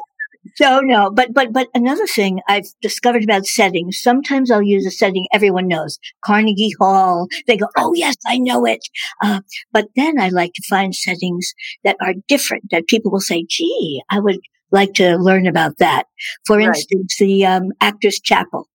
so 0.55 0.81
no, 0.81 1.11
but 1.11 1.35
but 1.35 1.53
but 1.53 1.69
another 1.75 2.07
thing 2.07 2.41
I've 2.49 2.67
discovered 2.81 3.25
about 3.25 3.47
settings. 3.47 3.99
Sometimes 4.01 4.51
I'll 4.51 4.63
use 4.63 4.87
a 4.87 4.91
setting 4.91 5.27
everyone 5.33 5.67
knows, 5.67 5.99
Carnegie 6.25 6.73
Hall. 6.79 7.27
They 7.47 7.57
go, 7.57 7.67
"Oh 7.77 7.93
yes, 7.95 8.15
I 8.27 8.39
know 8.39 8.65
it." 8.65 8.81
Uh, 9.23 9.41
but 9.73 9.89
then 9.97 10.21
I 10.21 10.29
like 10.29 10.53
to 10.55 10.63
find 10.69 10.95
settings 10.95 11.53
that 11.85 11.97
are 12.01 12.15
different. 12.29 12.65
That 12.71 12.87
people 12.87 13.11
will 13.11 13.21
say, 13.21 13.45
"Gee, 13.49 14.03
I 14.11 14.21
would 14.21 14.39
like 14.71 14.95
to 14.95 15.17
learn 15.17 15.47
about 15.47 15.79
that." 15.79 16.05
For 16.47 16.57
right. 16.59 16.69
instance, 16.69 17.17
the 17.19 17.47
um, 17.47 17.73
Actors 17.81 18.21
Chapel 18.21 18.69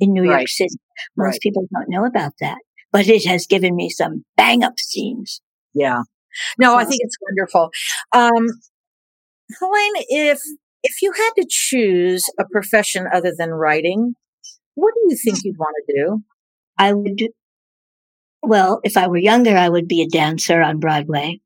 in 0.00 0.12
New 0.12 0.22
right. 0.22 0.40
York 0.40 0.48
City. 0.48 0.76
Most 1.16 1.34
right. 1.34 1.40
people 1.40 1.66
don't 1.72 1.88
know 1.88 2.04
about 2.04 2.32
that, 2.40 2.58
but 2.92 3.08
it 3.08 3.26
has 3.26 3.46
given 3.46 3.76
me 3.76 3.88
some 3.88 4.24
bang 4.36 4.62
up 4.62 4.78
scenes. 4.78 5.40
Yeah. 5.74 6.02
No, 6.58 6.76
I 6.76 6.84
think 6.84 7.00
it's 7.02 7.16
wonderful. 7.20 7.70
Um, 8.12 8.46
Helaine, 9.58 10.04
if 10.08 10.40
if 10.82 11.02
you 11.02 11.12
had 11.12 11.30
to 11.36 11.46
choose 11.48 12.24
a 12.38 12.44
profession 12.50 13.06
other 13.12 13.32
than 13.36 13.50
writing, 13.50 14.14
what 14.74 14.94
do 14.94 15.00
you 15.08 15.16
think 15.16 15.38
you'd 15.44 15.58
want 15.58 15.74
to 15.86 15.94
do? 15.94 16.22
I 16.78 16.92
would, 16.92 17.20
well, 18.42 18.80
if 18.84 18.96
I 18.96 19.08
were 19.08 19.18
younger, 19.18 19.56
I 19.56 19.68
would 19.68 19.88
be 19.88 20.02
a 20.02 20.08
dancer 20.08 20.62
on 20.62 20.78
Broadway. 20.78 21.40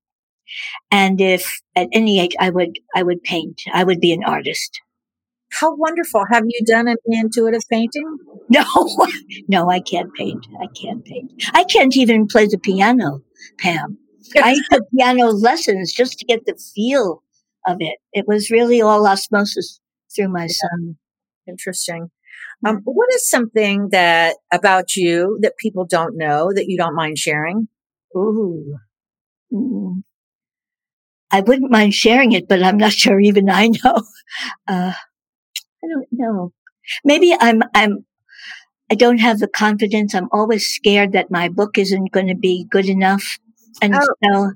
And 0.90 1.20
if 1.20 1.60
at 1.74 1.88
any 1.92 2.20
age, 2.20 2.34
I 2.38 2.50
would, 2.50 2.78
I 2.94 3.02
would 3.02 3.22
paint. 3.22 3.62
I 3.72 3.84
would 3.84 4.00
be 4.00 4.12
an 4.12 4.24
artist. 4.24 4.80
How 5.50 5.74
wonderful. 5.76 6.24
Have 6.30 6.44
you 6.46 6.64
done 6.64 6.88
any 6.88 7.18
intuitive 7.18 7.62
painting? 7.70 8.18
No, 8.50 8.64
no, 9.48 9.70
I 9.70 9.80
can't 9.80 10.12
paint. 10.12 10.46
I 10.60 10.66
can't 10.78 11.02
paint. 11.06 11.32
I 11.54 11.64
can't 11.64 11.96
even 11.96 12.26
play 12.26 12.46
the 12.46 12.58
piano, 12.58 13.22
Pam. 13.58 13.96
I 14.36 14.56
took 14.70 14.82
piano 14.94 15.28
lessons 15.28 15.90
just 15.90 16.18
to 16.18 16.26
get 16.26 16.44
the 16.44 16.60
feel 16.74 17.22
of 17.66 17.78
it. 17.80 17.98
It 18.12 18.26
was 18.28 18.50
really 18.50 18.82
all 18.82 19.06
osmosis 19.06 19.80
through 20.14 20.28
my 20.28 20.48
son. 20.48 20.96
Interesting. 21.48 22.10
Um, 22.66 22.80
what 22.84 23.08
is 23.14 23.28
something 23.28 23.88
that 23.90 24.36
about 24.52 24.96
you 24.96 25.38
that 25.40 25.56
people 25.56 25.86
don't 25.86 26.16
know 26.16 26.50
that 26.54 26.66
you 26.68 26.76
don't 26.76 26.94
mind 26.94 27.16
sharing? 27.16 27.68
Ooh. 28.14 28.76
Mm. 29.52 30.02
I 31.32 31.40
wouldn't 31.40 31.70
mind 31.70 31.94
sharing 31.94 32.32
it, 32.32 32.46
but 32.46 32.62
I'm 32.62 32.76
not 32.76 32.92
sure 33.02 33.18
even 33.18 33.48
I 33.48 33.68
know. 33.68 34.02
Uh, 34.68 34.92
I 35.84 35.88
don't 35.88 36.06
know. 36.12 36.52
Maybe 37.04 37.34
I'm, 37.38 37.62
I'm, 37.74 38.04
I 38.90 38.94
don't 38.94 39.18
have 39.18 39.38
the 39.38 39.48
confidence. 39.48 40.14
I'm 40.14 40.28
always 40.30 40.66
scared 40.66 41.12
that 41.12 41.30
my 41.30 41.48
book 41.48 41.78
isn't 41.78 42.12
going 42.12 42.28
to 42.28 42.34
be 42.34 42.66
good 42.70 42.86
enough. 42.86 43.38
And 43.80 43.94
oh. 43.94 44.06
so 44.22 44.52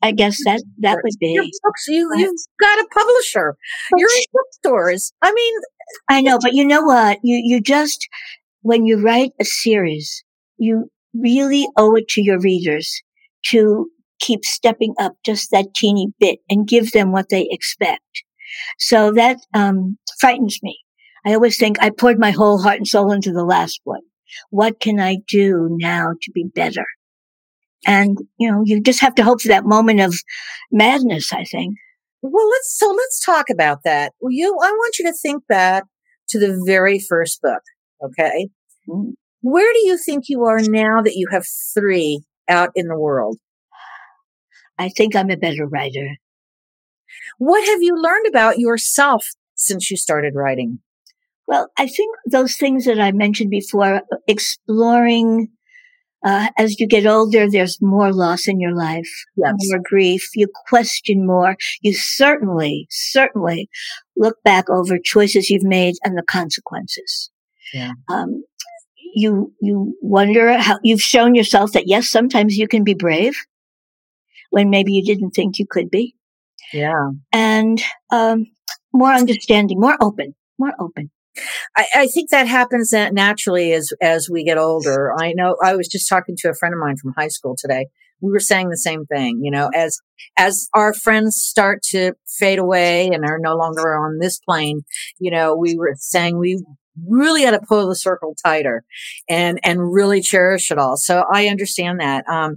I 0.00 0.12
guess 0.12 0.38
that, 0.44 0.62
that 0.78 0.98
would 1.02 1.18
be. 1.18 1.32
Your 1.32 1.44
books, 1.44 1.84
you, 1.88 2.10
you've 2.16 2.40
got 2.60 2.78
a 2.78 2.86
publisher. 2.94 3.56
You're 3.96 4.08
in 4.08 4.24
bookstores. 4.32 5.12
I 5.22 5.32
mean, 5.32 5.54
I 6.08 6.20
know, 6.20 6.38
but 6.40 6.54
you 6.54 6.64
know 6.64 6.82
what? 6.82 7.18
You, 7.22 7.40
you 7.42 7.60
just, 7.60 8.06
when 8.62 8.84
you 8.84 9.02
write 9.02 9.32
a 9.40 9.44
series, 9.44 10.22
you 10.56 10.90
really 11.14 11.66
owe 11.76 11.96
it 11.96 12.08
to 12.08 12.22
your 12.22 12.38
readers 12.38 13.02
to 13.46 13.90
keep 14.20 14.44
stepping 14.44 14.94
up 14.98 15.14
just 15.24 15.50
that 15.50 15.74
teeny 15.74 16.08
bit 16.18 16.38
and 16.48 16.68
give 16.68 16.92
them 16.92 17.12
what 17.12 17.28
they 17.28 17.46
expect. 17.50 18.24
So 18.78 19.12
that, 19.12 19.38
um, 19.54 19.98
frightens 20.18 20.58
me. 20.62 20.78
I 21.26 21.34
always 21.34 21.58
think 21.58 21.76
I 21.80 21.90
poured 21.90 22.18
my 22.18 22.30
whole 22.30 22.58
heart 22.58 22.76
and 22.76 22.86
soul 22.86 23.10
into 23.10 23.32
the 23.32 23.44
last 23.44 23.80
one. 23.84 24.02
What 24.50 24.80
can 24.80 25.00
I 25.00 25.18
do 25.28 25.68
now 25.70 26.12
to 26.22 26.30
be 26.32 26.44
better? 26.54 26.84
And, 27.86 28.18
you 28.38 28.50
know, 28.50 28.62
you 28.64 28.80
just 28.80 29.00
have 29.00 29.14
to 29.16 29.24
hope 29.24 29.42
for 29.42 29.48
that 29.48 29.64
moment 29.64 30.00
of 30.00 30.14
madness, 30.72 31.32
I 31.32 31.44
think. 31.44 31.76
Well, 32.22 32.48
let's, 32.48 32.78
so 32.78 32.90
let's 32.90 33.24
talk 33.24 33.50
about 33.50 33.80
that. 33.84 34.12
You, 34.22 34.56
I 34.62 34.70
want 34.70 34.98
you 34.98 35.06
to 35.06 35.16
think 35.20 35.46
back 35.46 35.84
to 36.30 36.38
the 36.38 36.62
very 36.64 36.98
first 36.98 37.42
book. 37.42 37.60
Okay. 38.02 38.48
Mm-hmm. 38.88 39.10
Where 39.42 39.70
do 39.74 39.86
you 39.86 39.98
think 39.98 40.24
you 40.28 40.44
are 40.44 40.60
now 40.60 41.02
that 41.02 41.16
you 41.16 41.26
have 41.30 41.44
three 41.74 42.22
out 42.48 42.70
in 42.74 42.88
the 42.88 42.98
world? 42.98 43.36
I 44.78 44.88
think 44.88 45.14
I'm 45.14 45.30
a 45.30 45.36
better 45.36 45.66
writer. 45.66 46.16
What 47.38 47.64
have 47.66 47.82
you 47.82 47.94
learned 47.96 48.26
about 48.28 48.58
yourself 48.58 49.26
since 49.54 49.90
you 49.90 49.96
started 49.96 50.34
writing? 50.34 50.80
Well, 51.46 51.70
I 51.78 51.86
think 51.86 52.16
those 52.30 52.56
things 52.56 52.86
that 52.86 53.00
I 53.00 53.12
mentioned 53.12 53.50
before, 53.50 54.02
exploring 54.26 55.48
uh, 56.24 56.48
as 56.56 56.80
you 56.80 56.88
get 56.88 57.06
older, 57.06 57.50
there's 57.50 57.82
more 57.82 58.10
loss 58.10 58.48
in 58.48 58.58
your 58.58 58.74
life, 58.74 59.10
yes. 59.36 59.52
more 59.66 59.80
grief. 59.84 60.30
You 60.34 60.48
question 60.68 61.26
more. 61.26 61.56
You 61.82 61.92
certainly, 61.92 62.86
certainly 62.90 63.68
look 64.16 64.42
back 64.42 64.70
over 64.70 64.98
choices 64.98 65.50
you've 65.50 65.64
made 65.64 65.96
and 66.02 66.16
the 66.16 66.22
consequences. 66.22 67.30
Yeah. 67.74 67.92
Um, 68.08 68.42
you, 69.14 69.52
you 69.60 69.94
wonder 70.00 70.56
how 70.58 70.78
you've 70.82 71.02
shown 71.02 71.34
yourself 71.34 71.72
that 71.72 71.88
yes, 71.88 72.08
sometimes 72.08 72.56
you 72.56 72.68
can 72.68 72.84
be 72.84 72.94
brave 72.94 73.36
when 74.54 74.70
maybe 74.70 74.92
you 74.92 75.04
didn't 75.04 75.32
think 75.32 75.58
you 75.58 75.66
could 75.68 75.90
be. 75.90 76.14
Yeah. 76.72 77.10
And, 77.32 77.82
um, 78.10 78.46
more 78.92 79.12
understanding, 79.12 79.80
more 79.80 79.96
open, 80.00 80.34
more 80.58 80.72
open. 80.78 81.10
I, 81.76 81.86
I, 81.96 82.06
think 82.06 82.30
that 82.30 82.46
happens 82.46 82.92
naturally 82.92 83.72
as 83.72 83.90
as 84.00 84.28
we 84.30 84.44
get 84.44 84.56
older. 84.56 85.12
I 85.18 85.32
know 85.32 85.56
I 85.60 85.74
was 85.74 85.88
just 85.88 86.08
talking 86.08 86.36
to 86.38 86.48
a 86.48 86.54
friend 86.54 86.72
of 86.72 86.78
mine 86.78 86.96
from 86.96 87.12
high 87.16 87.28
school 87.28 87.56
today. 87.58 87.86
We 88.20 88.30
were 88.30 88.38
saying 88.38 88.68
the 88.68 88.76
same 88.76 89.04
thing, 89.06 89.40
you 89.42 89.50
know, 89.50 89.68
as 89.74 89.98
as 90.38 90.68
our 90.74 90.94
friends 90.94 91.42
start 91.42 91.82
to 91.90 92.12
fade 92.38 92.60
away 92.60 93.08
and 93.08 93.24
are 93.24 93.40
no 93.40 93.56
longer 93.56 93.96
on 93.96 94.20
this 94.20 94.38
plane, 94.38 94.82
you 95.18 95.32
know, 95.32 95.56
we 95.56 95.76
were 95.76 95.94
saying 95.96 96.38
we 96.38 96.64
really 97.08 97.42
had 97.42 97.52
to 97.52 97.60
pull 97.66 97.88
the 97.88 97.96
circle 97.96 98.34
tighter 98.44 98.84
and 99.28 99.58
and 99.64 99.92
really 99.92 100.20
cherish 100.20 100.70
it 100.70 100.78
all. 100.78 100.96
So 100.96 101.24
I 101.32 101.48
understand 101.48 102.00
that. 102.00 102.28
Um, 102.28 102.56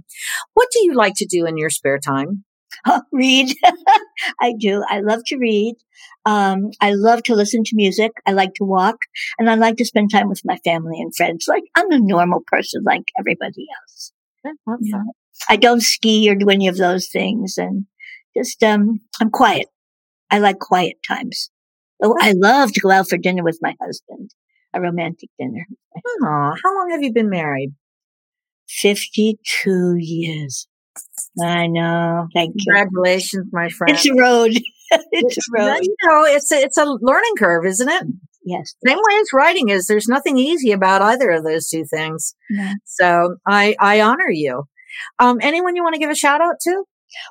what 0.54 0.68
do 0.72 0.84
you 0.84 0.94
like 0.94 1.14
to 1.16 1.26
do 1.26 1.46
in 1.46 1.56
your 1.56 1.70
spare 1.70 1.98
time? 1.98 2.44
Oh, 2.86 3.02
read. 3.12 3.54
I 4.40 4.54
do. 4.58 4.84
I 4.88 5.00
love 5.00 5.22
to 5.26 5.36
read. 5.36 5.76
Um, 6.24 6.70
I 6.80 6.92
love 6.92 7.22
to 7.24 7.34
listen 7.34 7.64
to 7.64 7.76
music. 7.76 8.12
I 8.26 8.32
like 8.32 8.54
to 8.54 8.64
walk 8.64 9.06
and 9.38 9.48
I 9.48 9.54
like 9.54 9.76
to 9.76 9.84
spend 9.84 10.10
time 10.10 10.28
with 10.28 10.42
my 10.44 10.58
family 10.58 11.00
and 11.00 11.14
friends. 11.14 11.46
Like 11.48 11.64
I'm 11.74 11.90
a 11.90 11.98
normal 11.98 12.42
person 12.46 12.82
like 12.84 13.04
everybody 13.18 13.66
else. 13.80 14.12
Yeah. 14.82 15.02
I 15.48 15.56
don't 15.56 15.80
ski 15.82 16.28
or 16.30 16.34
do 16.34 16.50
any 16.50 16.68
of 16.68 16.76
those 16.76 17.08
things 17.08 17.54
and 17.56 17.86
just, 18.36 18.62
um, 18.62 19.00
I'm 19.20 19.30
quiet. 19.30 19.66
I 20.30 20.38
like 20.38 20.58
quiet 20.58 20.96
times. 21.06 21.50
Oh, 22.02 22.14
I 22.20 22.32
love 22.32 22.72
to 22.72 22.80
go 22.80 22.90
out 22.90 23.08
for 23.08 23.18
dinner 23.18 23.42
with 23.42 23.58
my 23.60 23.74
husband, 23.80 24.30
a 24.74 24.80
romantic 24.80 25.30
dinner. 25.38 25.66
Oh, 25.96 26.54
how 26.62 26.74
long 26.76 26.90
have 26.92 27.02
you 27.02 27.12
been 27.12 27.30
married? 27.30 27.74
52 28.68 29.96
years. 29.98 30.68
I 31.42 31.66
know. 31.66 32.28
Thank 32.34 32.54
you. 32.56 32.64
Congratulations, 32.66 33.46
you. 33.46 33.50
my 33.52 33.68
friend. 33.68 33.96
It's 33.96 34.06
a 34.06 34.14
road. 34.14 34.52
it's 35.12 35.38
a 35.38 35.42
road. 35.52 35.78
You 35.82 35.96
know, 36.06 36.24
it's 36.24 36.52
a, 36.52 36.56
it's 36.56 36.78
a 36.78 36.84
learning 36.84 37.34
curve, 37.38 37.66
isn't 37.66 37.88
it? 37.88 38.04
Yes. 38.44 38.74
Same 38.86 38.96
way 38.96 39.20
as 39.20 39.28
writing 39.34 39.68
is. 39.68 39.86
There's 39.86 40.08
nothing 40.08 40.38
easy 40.38 40.72
about 40.72 41.02
either 41.02 41.30
of 41.30 41.44
those 41.44 41.68
two 41.68 41.84
things. 41.84 42.34
No. 42.48 42.72
So 42.84 43.36
I 43.46 43.76
I 43.78 44.00
honor 44.00 44.30
you. 44.30 44.64
Um, 45.18 45.38
anyone 45.42 45.76
you 45.76 45.82
want 45.82 45.94
to 45.94 46.00
give 46.00 46.10
a 46.10 46.14
shout 46.14 46.40
out 46.40 46.54
to? 46.62 46.84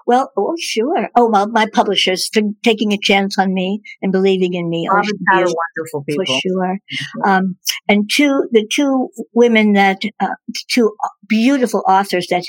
Well, 0.05 0.31
oh, 0.37 0.55
sure. 0.59 1.09
Oh, 1.15 1.29
well, 1.29 1.47
my 1.49 1.67
publishers 1.71 2.29
for 2.33 2.41
taking 2.63 2.93
a 2.93 2.97
chance 3.01 3.37
on 3.37 3.53
me 3.53 3.81
and 4.01 4.11
believing 4.11 4.53
in 4.53 4.69
me. 4.69 4.87
Oh, 4.91 4.95
wonderful 4.95 6.03
people. 6.07 6.25
For 6.25 6.39
sure. 6.41 6.77
Mm-hmm. 6.77 7.29
Um, 7.29 7.57
and 7.87 8.09
two, 8.11 8.47
the 8.51 8.67
two 8.71 9.09
women 9.33 9.73
that, 9.73 10.01
uh, 10.19 10.35
two 10.69 10.95
beautiful 11.27 11.83
authors 11.87 12.27
that 12.29 12.43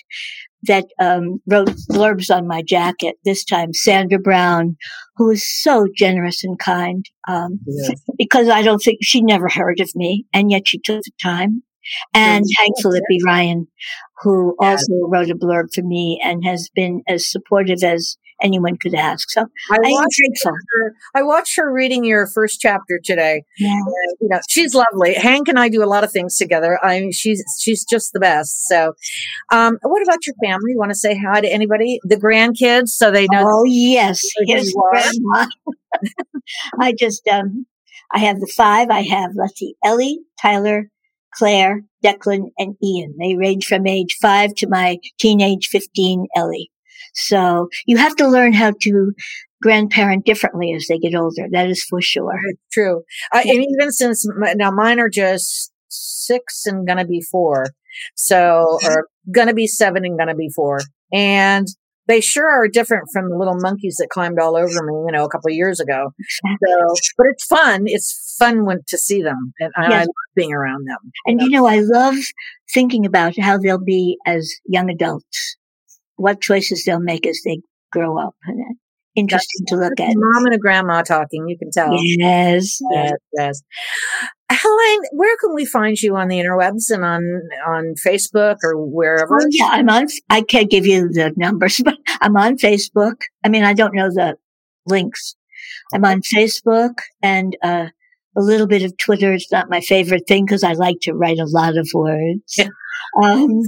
that 0.65 0.87
um, 1.01 1.41
wrote 1.47 1.71
blurbs 1.91 2.35
on 2.35 2.47
my 2.47 2.63
jacket 2.63 3.17
this 3.25 3.45
time, 3.45 3.73
Sandra 3.73 4.19
Brown, 4.19 4.77
who 5.17 5.31
is 5.31 5.49
so 5.63 5.87
generous 5.95 6.43
and 6.43 6.59
kind. 6.59 7.05
Um, 7.29 7.61
yes. 7.67 8.01
Because 8.17 8.49
I 8.49 8.63
don't 8.63 8.81
think 8.81 8.99
she 9.03 9.23
never 9.23 9.49
heard 9.49 9.81
of 9.81 9.91
me, 9.95 10.27
and 10.33 10.51
yet 10.51 10.67
she 10.67 10.79
took 10.79 11.03
the 11.03 11.13
time. 11.23 11.63
And 12.15 12.45
Hank 12.59 12.75
Phillippi 12.81 13.19
Ryan, 13.25 13.69
who 14.23 14.57
also 14.61 14.93
wrote 15.09 15.31
a 15.31 15.35
blurb 15.35 15.75
for 15.75 15.83
me 15.83 16.21
and 16.25 16.45
has 16.45 16.69
been 16.75 17.03
as 17.09 17.31
supportive 17.31 17.83
as 17.83 18.17
anyone 18.43 18.77
could 18.77 18.95
ask. 18.95 19.31
So 19.31 19.43
I, 19.71 19.77
I 19.77 19.91
watched 19.91 20.21
her, 20.45 20.95
I 21.15 21.23
watched 21.23 21.57
her 21.57 21.73
reading 21.73 22.05
your 22.05 22.27
first 22.27 22.61
chapter 22.61 23.01
today. 23.03 23.45
Yeah. 23.59 23.81
you 24.21 24.29
know, 24.29 24.41
she's 24.49 24.75
lovely. 24.75 25.15
Hank 25.15 25.49
and 25.49 25.59
I 25.59 25.69
do 25.69 25.83
a 25.83 25.87
lot 25.87 26.05
of 26.05 26.13
things 26.13 26.37
together. 26.37 26.79
I 26.83 27.01
mean, 27.01 27.13
she's 27.13 27.43
she's 27.61 27.85
just 27.85 28.13
the 28.13 28.21
best. 28.21 28.67
So, 28.67 28.95
um, 29.53 29.79
what 29.83 30.03
about 30.03 30.27
your 30.27 30.35
family? 30.43 30.73
You 30.73 30.79
want 30.79 30.91
to 30.91 30.99
say 30.99 31.19
hi 31.19 31.41
to 31.41 31.49
anybody? 31.49 32.01
The 32.05 32.17
grandkids, 32.17 32.89
so 32.89 33.11
they 33.11 33.27
know. 33.31 33.45
Oh 33.47 33.65
yes, 33.65 34.23
yes, 34.41 34.73
grandma. 34.73 35.47
I 36.81 36.93
just 36.93 37.27
um, 37.29 37.67
I 38.13 38.21
have 38.21 38.41
the 38.41 38.53
five. 38.57 38.91
I 38.91 39.03
have 39.03 39.33
let's 39.35 39.59
see, 39.59 39.75
Ellie, 39.85 40.21
Tyler, 40.41 40.91
Claire, 41.35 41.83
Declan, 42.05 42.51
and 42.59 42.77
Ian. 42.83 43.15
They 43.19 43.37
range 43.37 43.67
from 43.67 43.87
age 43.87 44.17
five 44.21 44.55
to 44.57 44.69
my 44.69 44.99
teenage 45.19 45.69
15 45.69 46.27
Ellie. 46.37 46.71
So 47.15 47.69
you 47.87 47.97
have 47.97 48.17
to 48.17 48.29
learn 48.29 48.53
how 48.53 48.73
to 48.83 49.13
grandparent 49.63 50.25
differently 50.25 50.73
as 50.73 50.87
they 50.89 50.99
get 50.99 51.15
older. 51.15 51.47
That 51.51 51.69
is 51.69 51.83
for 51.83 52.01
sure. 52.01 52.39
true. 52.73 53.03
Uh, 53.35 53.43
and 53.45 53.65
even 53.65 53.93
since 53.93 54.27
now 54.55 54.71
mine 54.71 55.01
are 55.01 55.09
just 55.09 55.73
six 55.89 56.65
and 56.67 56.87
gonna 56.87 57.07
be 57.07 57.21
four. 57.21 57.67
So, 58.15 58.79
or 58.85 59.09
gonna 59.33 59.55
be 59.55 59.67
seven 59.67 60.05
and 60.05 60.19
gonna 60.19 60.35
be 60.35 60.51
four. 60.55 60.81
And 61.13 61.67
they 62.09 62.21
sure 62.21 62.49
are 62.49 62.67
different 62.69 63.05
from 63.13 63.29
the 63.29 63.37
little 63.37 63.57
monkeys 63.61 63.97
that 63.99 64.09
climbed 64.11 64.39
all 64.41 64.57
over 64.57 64.83
me, 64.83 64.95
you 65.07 65.13
know, 65.13 65.25
a 65.25 65.29
couple 65.29 65.49
of 65.49 65.55
years 65.55 65.79
ago. 65.79 66.11
So, 66.67 66.95
but 67.17 67.27
it's 67.29 67.45
fun. 67.45 67.83
It's 67.87 68.37
fun 68.39 68.65
when, 68.65 68.81
to 68.89 68.99
see 68.99 69.23
them, 69.23 69.53
and 69.61 69.73
yes. 69.79 69.93
I 69.93 70.01
love 70.01 70.09
being 70.35 70.53
around 70.53 70.87
them. 70.89 71.13
And 71.27 71.41
you 71.41 71.51
know, 71.51 71.67
I 71.67 71.81
love 71.81 72.17
thinking 72.73 73.07
about 73.07 73.39
how 73.39 73.59
they'll 73.59 73.83
be 73.83 74.19
as 74.27 74.53
young 74.67 74.91
adults 74.91 75.57
what 76.19 76.41
choices 76.41 76.85
they'll 76.85 77.01
make 77.01 77.27
as 77.27 77.41
they 77.45 77.61
grow 77.91 78.19
up. 78.19 78.35
Interesting 79.15 79.65
That's, 79.65 79.71
to 79.71 79.77
look 79.77 80.01
at. 80.01 80.15
Mom 80.15 80.45
and 80.45 80.55
a 80.55 80.59
grandma 80.59 81.03
talking, 81.03 81.49
you 81.49 81.57
can 81.57 81.71
tell. 81.71 81.91
Yes. 81.93 82.79
Yes. 82.93 83.13
yes. 83.33 83.63
Helaine, 84.51 85.03
where 85.13 85.37
can 85.39 85.55
we 85.55 85.67
find 85.67 86.01
you 86.01 86.17
on 86.17 86.29
the 86.29 86.39
interwebs 86.39 86.91
and 86.91 87.05
on 87.05 87.23
on 87.67 87.95
Facebook 88.05 88.57
or 88.63 88.77
wherever? 88.77 89.37
Oh, 89.41 89.47
yeah, 89.51 89.69
I'm 89.71 89.89
on. 89.91 90.07
I 90.31 90.43
can't 90.43 90.71
give 90.71 90.87
you 90.87 91.09
the 91.09 91.33
numbers, 91.37 91.81
but 91.85 91.97
I'm 92.21 92.37
on 92.37 92.57
Facebook. 92.57 93.17
I 93.45 93.49
mean, 93.49 93.65
I 93.65 93.75
don't 93.75 93.95
know 93.95 94.09
the 94.09 94.37
links. 94.87 95.37
I'm 95.93 96.05
on 96.05 96.23
Facebook 96.23 96.95
and 97.23 97.57
uh, 97.63 97.89
a 98.37 98.41
little 98.41 98.67
bit 98.67 98.83
of 98.83 98.97
Twitter. 98.97 99.33
It's 99.33 99.53
not 99.53 99.71
my 99.71 99.81
favorite 99.81 100.27
thing 100.27 100.47
because 100.47 100.65
I 100.65 100.73
like 100.73 100.99
to 101.03 101.13
write 101.13 101.39
a 101.39 101.47
lot 101.47 101.77
of 101.77 101.89
words. 101.93 102.59
um, 103.23 103.63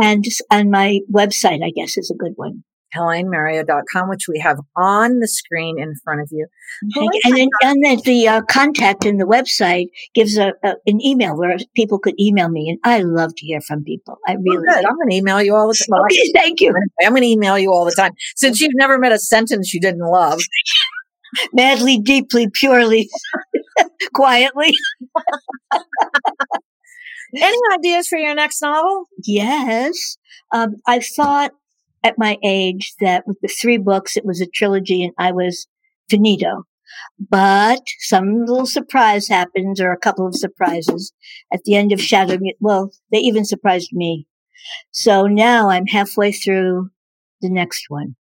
and 0.00 0.24
and 0.50 0.70
my 0.70 1.00
website, 1.12 1.64
I 1.64 1.70
guess, 1.74 1.96
is 1.96 2.10
a 2.10 2.18
good 2.18 2.32
one. 2.36 2.64
HelaineMario.com, 2.94 4.08
which 4.08 4.26
we 4.28 4.38
have 4.38 4.58
on 4.76 5.18
the 5.18 5.28
screen 5.28 5.78
in 5.78 5.94
front 6.02 6.20
of 6.20 6.28
you. 6.30 6.46
And, 7.24 7.36
then, 7.36 7.48
and 7.62 7.84
then 7.84 7.98
the 8.04 8.28
uh, 8.28 8.42
contact 8.42 9.04
in 9.04 9.18
the 9.18 9.24
website 9.24 9.86
gives 10.14 10.36
a, 10.36 10.52
a, 10.62 10.74
an 10.86 11.00
email 11.04 11.36
where 11.36 11.56
people 11.74 11.98
could 11.98 12.18
email 12.20 12.48
me, 12.48 12.68
and 12.68 12.78
I 12.84 13.00
love 13.02 13.34
to 13.36 13.46
hear 13.46 13.60
from 13.60 13.84
people. 13.84 14.18
I 14.26 14.34
really. 14.34 14.64
Oh. 14.68 14.76
I'm 14.76 14.96
going 14.96 15.10
to 15.10 15.16
email 15.16 15.42
you 15.42 15.54
all 15.54 15.68
the 15.68 15.74
time. 15.90 16.00
Okay, 16.10 16.32
thank 16.34 16.60
you. 16.60 16.72
I'm 17.02 17.10
going 17.10 17.22
to 17.22 17.28
email 17.28 17.58
you 17.58 17.72
all 17.72 17.84
the 17.84 17.92
time 17.92 18.12
since 18.36 18.60
you've 18.60 18.74
never 18.74 18.98
met 18.98 19.12
a 19.12 19.18
sentence 19.18 19.74
you 19.74 19.80
didn't 19.80 20.00
love. 20.00 20.40
Madly, 21.52 21.98
deeply, 21.98 22.48
purely, 22.50 23.08
quietly. 24.14 24.72
Any 27.36 27.58
ideas 27.74 28.08
for 28.08 28.18
your 28.18 28.34
next 28.34 28.62
novel? 28.62 29.04
Yes. 29.24 30.16
Um, 30.52 30.76
I 30.86 31.00
thought 31.00 31.52
at 32.04 32.18
my 32.18 32.38
age 32.44 32.94
that 33.00 33.26
with 33.26 33.38
the 33.40 33.48
three 33.48 33.78
books, 33.78 34.16
it 34.16 34.24
was 34.24 34.40
a 34.40 34.46
trilogy 34.46 35.04
and 35.04 35.12
I 35.18 35.32
was 35.32 35.66
finito. 36.08 36.64
But 37.18 37.82
some 38.00 38.44
little 38.46 38.66
surprise 38.66 39.28
happens 39.28 39.80
or 39.80 39.92
a 39.92 39.98
couple 39.98 40.26
of 40.26 40.34
surprises 40.34 41.12
at 41.52 41.60
the 41.64 41.74
end 41.74 41.92
of 41.92 42.00
Shadow. 42.00 42.38
Well, 42.60 42.90
they 43.12 43.18
even 43.18 43.44
surprised 43.44 43.90
me. 43.92 44.26
So 44.90 45.26
now 45.26 45.68
I'm 45.68 45.86
halfway 45.86 46.32
through 46.32 46.90
the 47.40 47.50
next 47.50 47.84
one. 47.88 48.16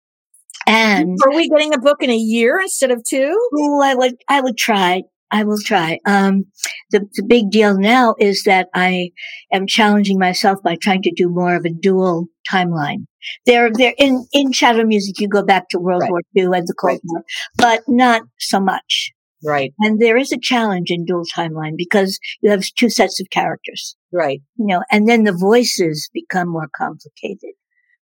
And 0.67 1.19
are 1.23 1.35
we 1.35 1.49
getting 1.49 1.75
a 1.75 1.79
book 1.79 2.03
in 2.03 2.11
a 2.11 2.17
year 2.17 2.59
instead 2.59 2.91
of 2.91 3.05
two? 3.05 3.49
Oh, 3.55 3.83
I 3.83 3.95
would, 3.95 4.17
I 4.29 4.41
would 4.41 4.57
try. 4.57 5.03
I 5.35 5.42
will 5.42 5.59
try. 5.59 5.99
Um, 6.07 6.44
the, 6.92 7.09
the 7.14 7.25
big 7.25 7.51
deal 7.51 7.77
now 7.77 8.14
is 8.20 8.44
that 8.44 8.68
I 8.73 9.11
am 9.53 9.66
challenging 9.66 10.16
myself 10.16 10.62
by 10.62 10.77
trying 10.77 11.03
to 11.03 11.12
do 11.12 11.29
more 11.29 11.57
of 11.57 11.64
a 11.64 11.70
dual 11.70 12.29
timeline. 12.49 13.07
They're, 13.44 13.73
they're 13.73 13.97
in, 13.99 14.27
in 14.33 14.53
shadow 14.53 14.85
music. 14.85 15.18
You 15.18 15.27
go 15.27 15.42
back 15.42 15.70
to 15.70 15.81
World 15.81 16.03
right. 16.03 16.11
War 16.11 16.20
II 16.37 16.44
and 16.57 16.68
the 16.68 16.75
Cold 16.79 16.92
right. 16.92 17.01
War, 17.05 17.25
but 17.57 17.83
not 17.88 18.23
so 18.38 18.61
much. 18.61 19.11
Right. 19.44 19.75
And 19.81 20.01
there 20.01 20.16
is 20.16 20.31
a 20.31 20.38
challenge 20.38 20.92
in 20.92 21.05
dual 21.05 21.25
timeline 21.35 21.77
because 21.77 22.20
you 22.40 22.51
have 22.51 22.62
two 22.79 22.88
sets 22.88 23.20
of 23.20 23.27
characters. 23.31 23.97
Right. 24.12 24.40
You 24.57 24.66
know, 24.66 24.85
and 24.92 25.09
then 25.09 25.25
the 25.25 25.33
voices 25.37 26.09
become 26.14 26.49
more 26.49 26.68
complicated. 26.77 27.51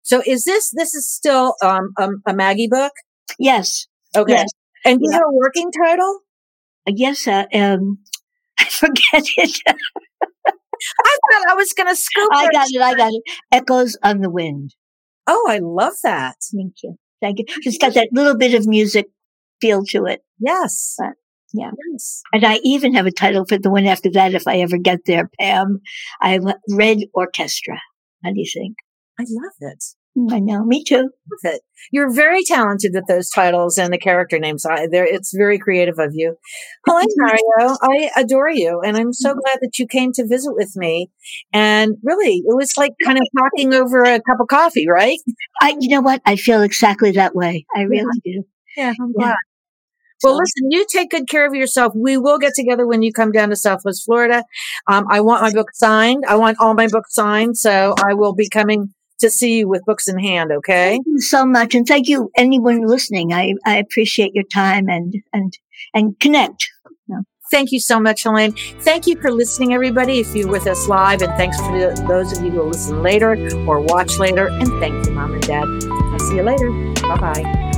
So 0.03 0.23
is 0.27 0.45
this, 0.45 0.71
this 0.77 0.93
is 0.93 1.11
still, 1.11 1.55
um, 1.63 1.95
a, 1.99 2.11
a 2.27 2.35
Maggie 2.35 2.69
book? 2.69 2.93
Yes. 3.39 3.87
Okay. 4.15 4.35
Yes. 4.35 4.51
And 4.85 4.99
do 4.99 5.07
you 5.07 5.13
have 5.13 5.23
a 5.23 5.33
working 5.33 5.71
title? 5.73 6.21
Yes, 6.87 7.27
uh, 7.27 7.45
um, 7.55 7.99
I 8.59 8.65
forget 8.65 9.25
it. 9.37 9.63
I 9.67 11.17
thought 11.31 11.51
I 11.51 11.55
was 11.55 11.73
going 11.73 11.89
to 11.89 11.97
scoop. 11.97 12.29
It. 12.33 12.37
I 12.37 12.49
got 12.49 12.67
it. 12.69 12.81
I 12.81 12.95
got 12.95 13.13
it. 13.13 13.23
Echoes 13.53 13.97
on 14.03 14.21
the 14.21 14.31
wind. 14.31 14.75
Oh, 15.27 15.47
I 15.49 15.59
love 15.63 15.95
that. 16.03 16.37
Thank 16.55 16.75
you. 16.83 16.97
Thank 17.21 17.39
you. 17.39 17.45
It's 17.63 17.79
got 17.79 17.95
that 17.95 18.09
little 18.13 18.37
bit 18.37 18.55
of 18.55 18.67
music 18.67 19.07
feel 19.61 19.85
to 19.87 20.05
it. 20.07 20.21
Yes. 20.41 20.97
But, 20.99 21.13
yeah. 21.55 21.71
Yes. 21.93 22.23
And 22.33 22.45
I 22.45 22.59
even 22.65 22.95
have 22.95 23.07
a 23.07 23.13
title 23.13 23.45
for 23.45 23.59
the 23.59 23.71
one 23.71 23.87
after 23.87 24.11
that 24.11 24.35
if 24.35 24.49
I 24.49 24.59
ever 24.59 24.79
get 24.79 25.01
there, 25.07 25.31
Pam. 25.41 25.81
I 26.21 26.31
have 26.31 26.45
Red 26.71 26.99
Orchestra. 27.15 27.79
How 28.25 28.31
do 28.31 28.41
you 28.41 28.51
think? 28.53 28.77
I 29.21 29.25
love 29.29 29.73
it. 29.73 29.85
I 30.31 30.41
know, 30.41 30.63
me 30.63 30.85
too. 30.85 31.09
You're 31.91 32.13
very 32.13 32.45
talented 32.45 32.93
with 32.93 33.07
those 33.09 33.31
titles 33.31 33.79
and 33.79 33.91
the 33.93 33.99
character 33.99 34.39
names. 34.39 34.67
I, 34.67 34.87
there, 34.87 35.07
it's 35.07 35.35
very 35.35 35.59
creative 35.59 35.99
of 35.99 36.11
you. 36.13 36.37
Helaine 36.87 37.07
Mario, 37.17 37.77
I 37.81 38.11
adore 38.17 38.51
you, 38.51 38.83
and 38.85 38.95
I'm 38.97 39.15
so 39.15 39.33
glad 39.33 39.59
that 39.63 39.79
you 39.79 39.87
came 39.87 40.13
to 40.13 40.27
visit 40.27 40.53
with 40.55 40.77
me. 40.77 41.11
And 41.55 41.97
really, 42.03 42.43
it 42.47 42.55
was 42.55 42.75
like 42.77 42.93
kind 43.05 43.19
of 43.19 43.25
talking 43.39 43.73
over 43.73 44.03
a 44.03 44.21
cup 44.21 44.39
of 44.39 44.49
coffee, 44.49 44.87
right? 44.87 45.19
I, 45.63 45.77
you 45.81 45.89
know 45.89 46.03
what? 46.03 46.21
I 46.27 46.37
feel 46.37 46.61
exactly 46.63 47.13
that 47.13 47.35
way. 47.35 47.65
I 47.75 47.83
really 47.83 48.05
yeah. 48.25 48.33
do. 48.35 48.45
Yeah, 48.77 48.93
I'm 49.01 49.13
glad. 49.13 49.37
Well, 50.23 50.37
listen, 50.37 50.71
you 50.71 50.87
take 50.89 51.11
good 51.11 51.29
care 51.29 51.47
of 51.47 51.55
yourself. 51.55 51.95
We 51.97 52.17
will 52.17 52.39
get 52.39 52.53
together 52.55 52.87
when 52.87 53.03
you 53.03 53.13
come 53.13 53.33
down 53.33 53.49
to 53.49 53.57
Southwest 53.57 54.05
Florida. 54.05 54.45
Um, 54.89 55.07
I 55.11 55.21
want 55.21 55.43
my 55.43 55.53
book 55.53 55.69
signed. 55.75 56.25
I 56.29 56.37
want 56.37 56.59
all 56.61 56.75
my 56.75 56.87
books 56.87 57.15
signed. 57.15 57.57
So 57.57 57.95
I 58.07 58.15
will 58.15 58.35
be 58.35 58.49
coming 58.49 58.95
to 59.21 59.31
see 59.31 59.59
you 59.59 59.69
with 59.69 59.85
books 59.85 60.09
in 60.09 60.19
hand. 60.19 60.53
Okay. 60.53 60.91
Thank 60.91 61.07
you 61.07 61.21
so 61.21 61.45
much. 61.45 61.75
And 61.75 61.87
thank 61.87 62.09
you, 62.09 62.31
anyone 62.37 62.87
listening. 62.87 63.33
I, 63.33 63.55
I 63.65 63.77
appreciate 63.77 64.35
your 64.35 64.45
time 64.53 64.89
and, 64.89 65.15
and, 65.33 65.53
and 65.95 66.19
connect. 66.19 66.69
Thank 67.53 67.71
you 67.71 67.81
so 67.81 68.01
much, 68.01 68.23
Helaine. 68.23 68.53
Thank 68.81 69.07
you 69.07 69.21
for 69.21 69.31
listening, 69.31 69.75
everybody. 69.75 70.21
If 70.21 70.35
you're 70.35 70.49
with 70.49 70.67
us 70.67 70.89
live, 70.89 71.21
and 71.21 71.31
thanks 71.37 71.59
for 71.59 71.95
those 72.09 72.37
of 72.37 72.43
you 72.43 72.51
who 72.51 72.61
will 72.61 72.69
listen 72.69 73.03
later 73.03 73.37
or 73.67 73.79
watch 73.79 74.17
later. 74.17 74.49
And 74.49 74.69
thank 74.81 75.07
you, 75.07 75.13
Mom 75.13 75.35
and 75.35 75.43
Dad. 75.43 75.65
I'll 75.65 76.19
see 76.19 76.37
you 76.37 76.43
later. 76.43 76.71
Bye 77.03 77.17
bye. 77.21 77.72